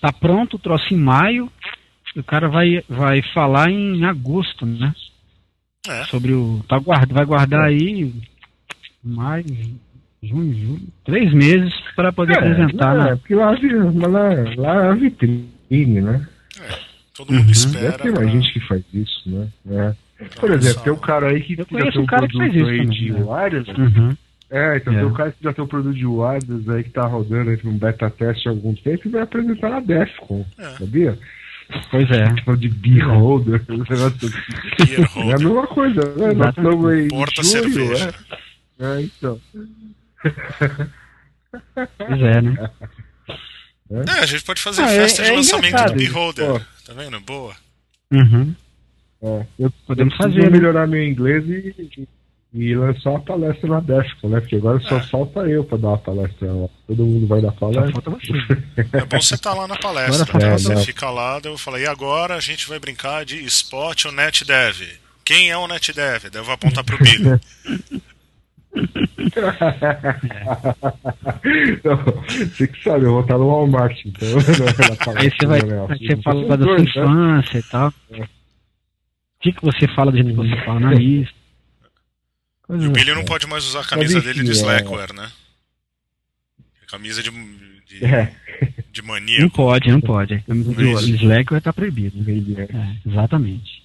[0.03, 1.51] tá pronto o troço em maio,
[2.15, 4.95] e o cara vai, vai falar em agosto, né?
[5.89, 6.05] É.
[6.05, 6.65] Sobre o.
[6.69, 8.13] Tá guarda, vai guardar aí
[9.03, 9.45] mais
[10.23, 12.95] junho, julho, três meses para poder apresentar.
[12.97, 13.11] não, né?
[13.13, 16.27] é, porque lá, lá, lá é a vitrine, né?
[17.15, 17.51] Todo mundo Uhum.
[17.51, 17.91] espera.
[17.91, 19.49] Deve ter mais pra- gente que faz isso, né?
[19.71, 19.95] É.
[20.41, 22.39] Por exemplo, tem um cara aí que Eu já tem um um cara que produto
[22.39, 23.21] faz isso aí de né?
[23.25, 23.71] wireless.
[23.81, 24.17] Uhum.
[24.51, 24.97] É, então É.
[24.97, 27.69] tem um cara que já tem um produto de wireless aí que tá rodando entre
[27.69, 30.63] um beta teste há algum tempo e vai apresentar na Defcon, É.
[30.79, 31.19] sabia?
[31.91, 32.35] Pois é.
[32.35, 34.31] Tipo de beholder, um negócio assim.
[35.31, 36.33] É a mesma coisa, né?
[36.35, 38.15] Nós estamos em Porta julho, cerveja.
[38.79, 39.41] É, é então.
[41.99, 42.71] Pois é, né?
[43.91, 46.47] É, a gente pode fazer Ah, é- festa de é lançamento engraçado do Beholder.
[46.49, 46.61] pô.
[46.87, 47.21] Tá vendo?
[47.21, 47.55] Boa.
[48.13, 48.55] Uhum.
[49.23, 50.51] É, eu Podemos eu fazer, né?
[50.51, 52.09] melhorar meu inglês e,
[52.55, 54.41] e lançar uma palestra na Defcon, né?
[54.41, 55.03] Porque agora só É.
[55.03, 56.69] falta eu pra dar uma palestra lá.
[56.87, 57.91] Todo mundo vai dar palestra.
[57.93, 58.33] falta você.
[58.93, 60.25] É bom você estar lá na palestra.
[60.31, 60.59] Agora né?
[60.59, 64.05] Você É, fica lá, daí eu falo, e agora a gente vai brincar de Spot
[64.07, 64.87] ou NetDev.
[65.25, 66.31] Quem é o NetDev?
[66.31, 67.41] Daí eu vou apontar pro Billy.
[71.85, 74.29] Não, você que sabe, eu vou estar no Walmart, então.
[75.15, 75.87] na Aí você vai, palestra, né?
[75.91, 76.83] aí você fala da sua né?
[76.83, 77.89] infância e tal.
[77.89, 78.27] O
[79.41, 81.44] que, que você fala do jeito que você fala na lista?
[82.65, 84.53] E Coisas o Billy não pode mais usar a camisa dele de é.
[84.53, 85.31] Slackware, né?
[86.89, 88.33] Camisa de, de, É,
[88.93, 89.51] de Não maníaco.
[89.51, 90.35] pode, não pode.
[90.35, 91.15] A camisa Não de é isso.
[91.17, 92.19] Slack vai estar proibido.
[92.59, 92.63] é.
[92.63, 93.83] É, exatamente.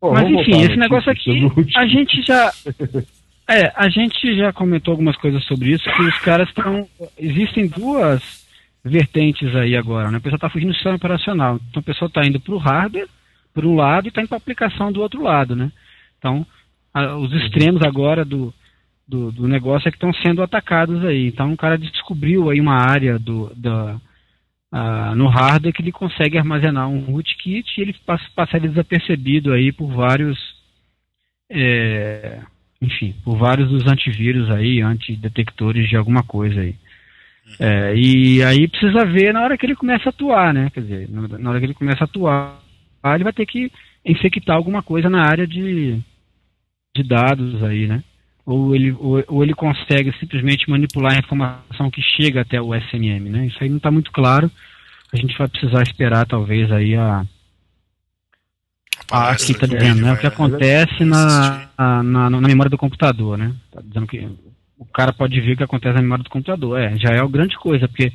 [0.00, 1.40] Bom, Mas enfim, esse negócio aqui,
[1.76, 2.52] a gente já.
[3.50, 6.86] É, a gente já comentou algumas coisas sobre isso, que os caras estão.
[7.18, 8.46] Existem duas
[8.84, 10.18] vertentes aí agora, né?
[10.18, 11.58] A pessoa está fugindo do sistema operacional.
[11.70, 13.08] Então a pessoa está indo para o hardware,
[13.54, 15.72] por um lado, e está indo para a aplicação do outro lado, né?
[16.18, 16.46] Então,
[16.92, 18.52] a- os extremos agora do,
[19.06, 21.26] do, do negócio é que estão sendo atacados aí.
[21.26, 24.00] Então o cara descobriu aí uma área do, da,
[25.16, 29.72] no hardware que ele consegue armazenar um rootkit e ele passa, passa ele desapercebido aí
[29.72, 30.38] por vários
[31.50, 32.40] é,
[32.80, 36.74] enfim, por vários dos antivírus aí, antidetectores de alguma coisa aí.
[37.58, 40.70] É, e aí precisa ver na hora que ele começa a atuar, né?
[40.70, 42.60] Quer dizer, na hora que ele começa a atuar,
[43.14, 43.72] ele vai ter que
[44.04, 45.98] infectar alguma coisa na área de,
[47.02, 48.02] de dados aí, né?
[48.44, 53.28] Ou ele, ou, ou ele consegue simplesmente manipular a informação que chega até o SMM,
[53.30, 53.46] né?
[53.46, 54.50] Isso aí não está muito claro.
[55.12, 57.24] A gente vai precisar esperar talvez aí a,
[59.10, 60.12] ah, aqui tá dizendo, né?
[60.12, 63.54] O que acontece na, na, na- memória do computador, né?
[63.72, 64.28] Tá dizendo que
[64.78, 66.78] o cara pode ver o que acontece na memória do computador.
[66.78, 68.12] É, já é uma grande coisa, porque,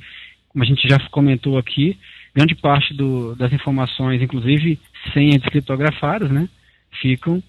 [0.50, 1.98] como a gente já comentou aqui,
[2.36, 4.80] grande parte do- das informações, inclusive
[5.14, 6.48] senhas criptografadas, né?
[7.02, 7.42] Ficam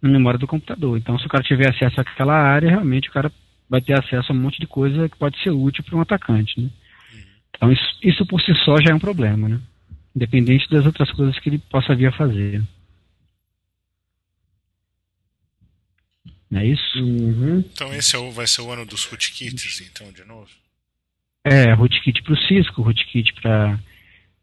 [0.00, 0.96] na memória do computador.
[0.96, 3.30] Então, se o cara tiver acesso àquela área, realmente o cara
[3.68, 6.60] vai ter acesso a um monte de coisa que pode ser útil para um atacante,
[6.60, 6.70] né?
[7.56, 9.60] Então, isso, isso por si só já é um problema, né?
[10.16, 12.62] Independente das outras coisas que ele possa vir a fazer.
[16.50, 16.98] Não é isso?
[16.98, 17.60] Uhum.
[17.72, 20.48] Então esse é o, vai ser o ano dos rootkits, então, de novo.
[21.44, 23.78] É, rootkit para o Cisco, rootkit para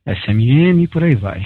[0.05, 1.45] SMM e por aí vai.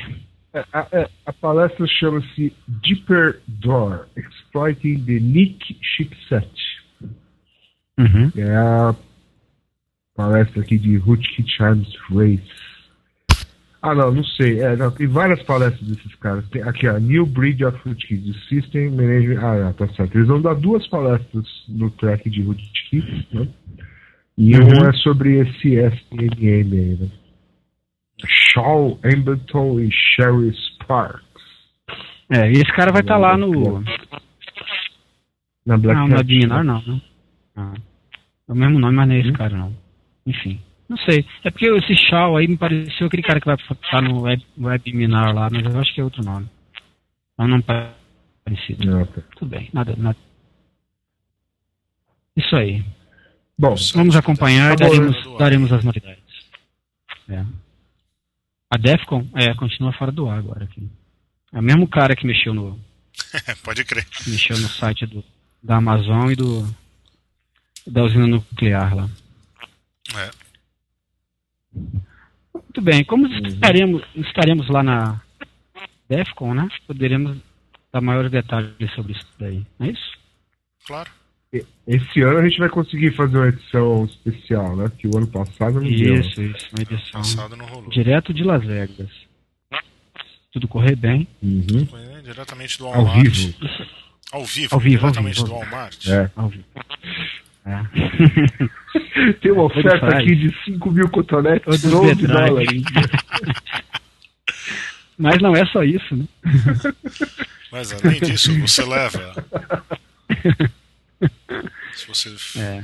[0.54, 6.52] É, A, a- a palestra chama-se Deeper Door, Exploiting the NIC Chipset.
[7.98, 8.32] Uhum.
[8.36, 8.96] É a
[10.16, 12.42] palestra aqui de Rootkit Times Race.
[13.82, 14.60] Ah, não, não sei.
[14.62, 16.48] É, não, tem várias palestras desses caras.
[16.50, 19.40] Tem aqui, a New Bridge of Rootkit, System Management.
[19.40, 20.16] Ah, não, tá certo.
[20.18, 23.48] Eles vão dar duas palestras no track de Rootkit, né?
[24.38, 24.68] E Uhum.
[24.78, 27.10] uma é sobre esse SNM aí, né?
[28.52, 31.22] Shaw Amberton e Sherry Sparks.
[32.30, 33.84] É, e esse cara vai estar lá no.
[35.66, 36.74] Na Black Não, no Hat, webinar né?
[36.74, 37.02] não, né?
[37.56, 37.74] Ah.
[38.48, 39.76] É o mesmo nome, mas não é esse cara não.
[40.26, 40.60] Enfim.
[40.90, 41.26] Não sei.
[41.44, 45.34] É porque esse Shaw aí me pareceu aquele cara que vai estar no web, webinar
[45.34, 46.50] lá, mas eu acho que é outro nome.
[47.38, 47.64] É um nome
[48.44, 48.86] parecido.
[48.86, 49.22] Não, tá.
[49.38, 50.18] Tudo bem, nada, nada.
[52.36, 52.84] Isso aí.
[53.58, 55.38] Bom, Vamos acompanhar e Tá daremos, né?
[55.38, 56.22] daremos as novidades.
[57.30, 57.46] É.
[58.72, 60.90] A Defcon é, continua fora do ar agora aqui.
[61.52, 62.80] É o mesmo cara que mexeu no,
[63.64, 64.08] Pode crer.
[64.28, 65.24] mexeu no site do,
[65.62, 66.82] da Amazon e do
[67.86, 69.10] da usina nuclear lá.
[70.16, 70.32] É.
[72.54, 75.22] Muito bem, como estaremos, estaremos lá na
[76.08, 76.70] Defcon, né?
[76.88, 77.38] Poderemos
[77.92, 79.66] dar maiores detalhes sobre isso daí.
[79.78, 80.18] Não é isso?
[80.86, 81.12] Claro.
[81.88, 84.90] Esse ano a gente vai conseguir fazer uma edição especial, né?
[84.98, 86.16] Que o ano passado não deu.
[86.22, 86.68] Isso, isso.
[86.74, 87.90] Uma edição Passado não rolou.
[87.90, 89.10] direto de Las Vegas.
[90.54, 91.28] Tudo correr bem.
[91.42, 91.88] Uhum.
[92.18, 93.24] É, diretamente do Ao Walmart.
[93.28, 93.56] vivo.
[94.32, 94.76] Ao vivo.
[94.76, 95.72] Ao vivo, ao diretamente vivo, do ao vivo.
[95.72, 96.08] Walmart.
[96.08, 96.32] É.
[96.36, 96.64] Ao vivo.
[97.66, 99.34] É.
[99.42, 100.14] Tem uma oferta faz.
[100.16, 102.50] aqui de 5 mil cotonetes Todos por 11 verdade.
[102.50, 102.84] dólares.
[105.18, 106.26] Mas não é só isso, né?
[107.72, 109.46] Mas além disso, você leva.
[111.96, 112.82] Se você É.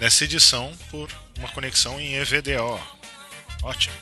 [0.00, 1.08] dessa edição por
[1.38, 2.80] uma conexão em EVDO.
[3.62, 3.94] Ótimo.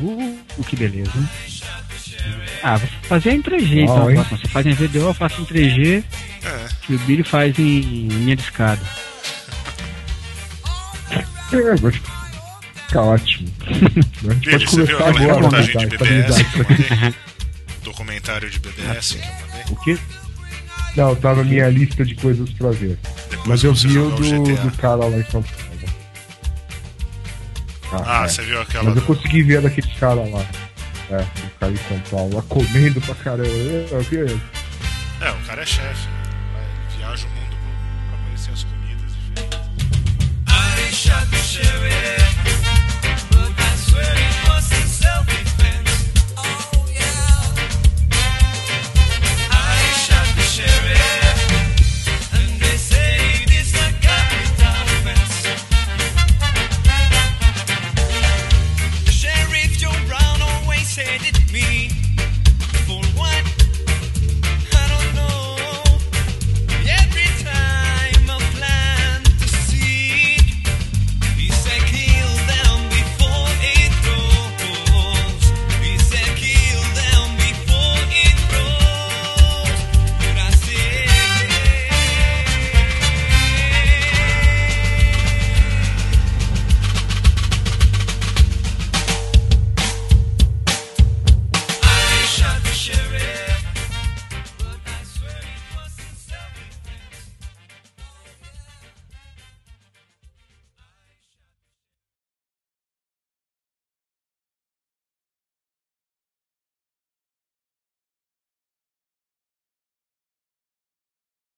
[0.00, 1.10] Uh, que beleza.
[2.62, 3.96] Ah, vou fazer em 3G então.
[3.96, 4.14] Bom, a hein?
[4.16, 4.38] próxima.
[4.38, 6.04] Você faz em VDO, eu faço em 3G
[6.44, 8.80] É, e o Billy faz em linha de escada.
[11.50, 11.74] É,
[12.86, 13.48] ficar ótimo.
[13.64, 16.58] A gente Billy, pode você viu começar agora, reportagem né, de cara, BBS essa que
[16.58, 17.14] eu mandei?
[17.82, 19.64] Documentário de BBS que eu mandei?
[19.70, 19.98] O quê?
[20.94, 22.98] Não, tá na minha lista de coisas pra ver.
[23.30, 25.67] Depois Mas eu vi o do, do cara lá em São Paulo.
[27.92, 28.28] Ah, é.
[28.28, 30.44] você viu aquela Mas eu consegui ver daquele cara lá.
[31.10, 33.48] É, do cara em São Paulo, lá comendo pra caramba.
[33.48, 34.26] É, o quê?
[35.20, 36.06] É, o cara é chefe.
[36.08, 36.17] né?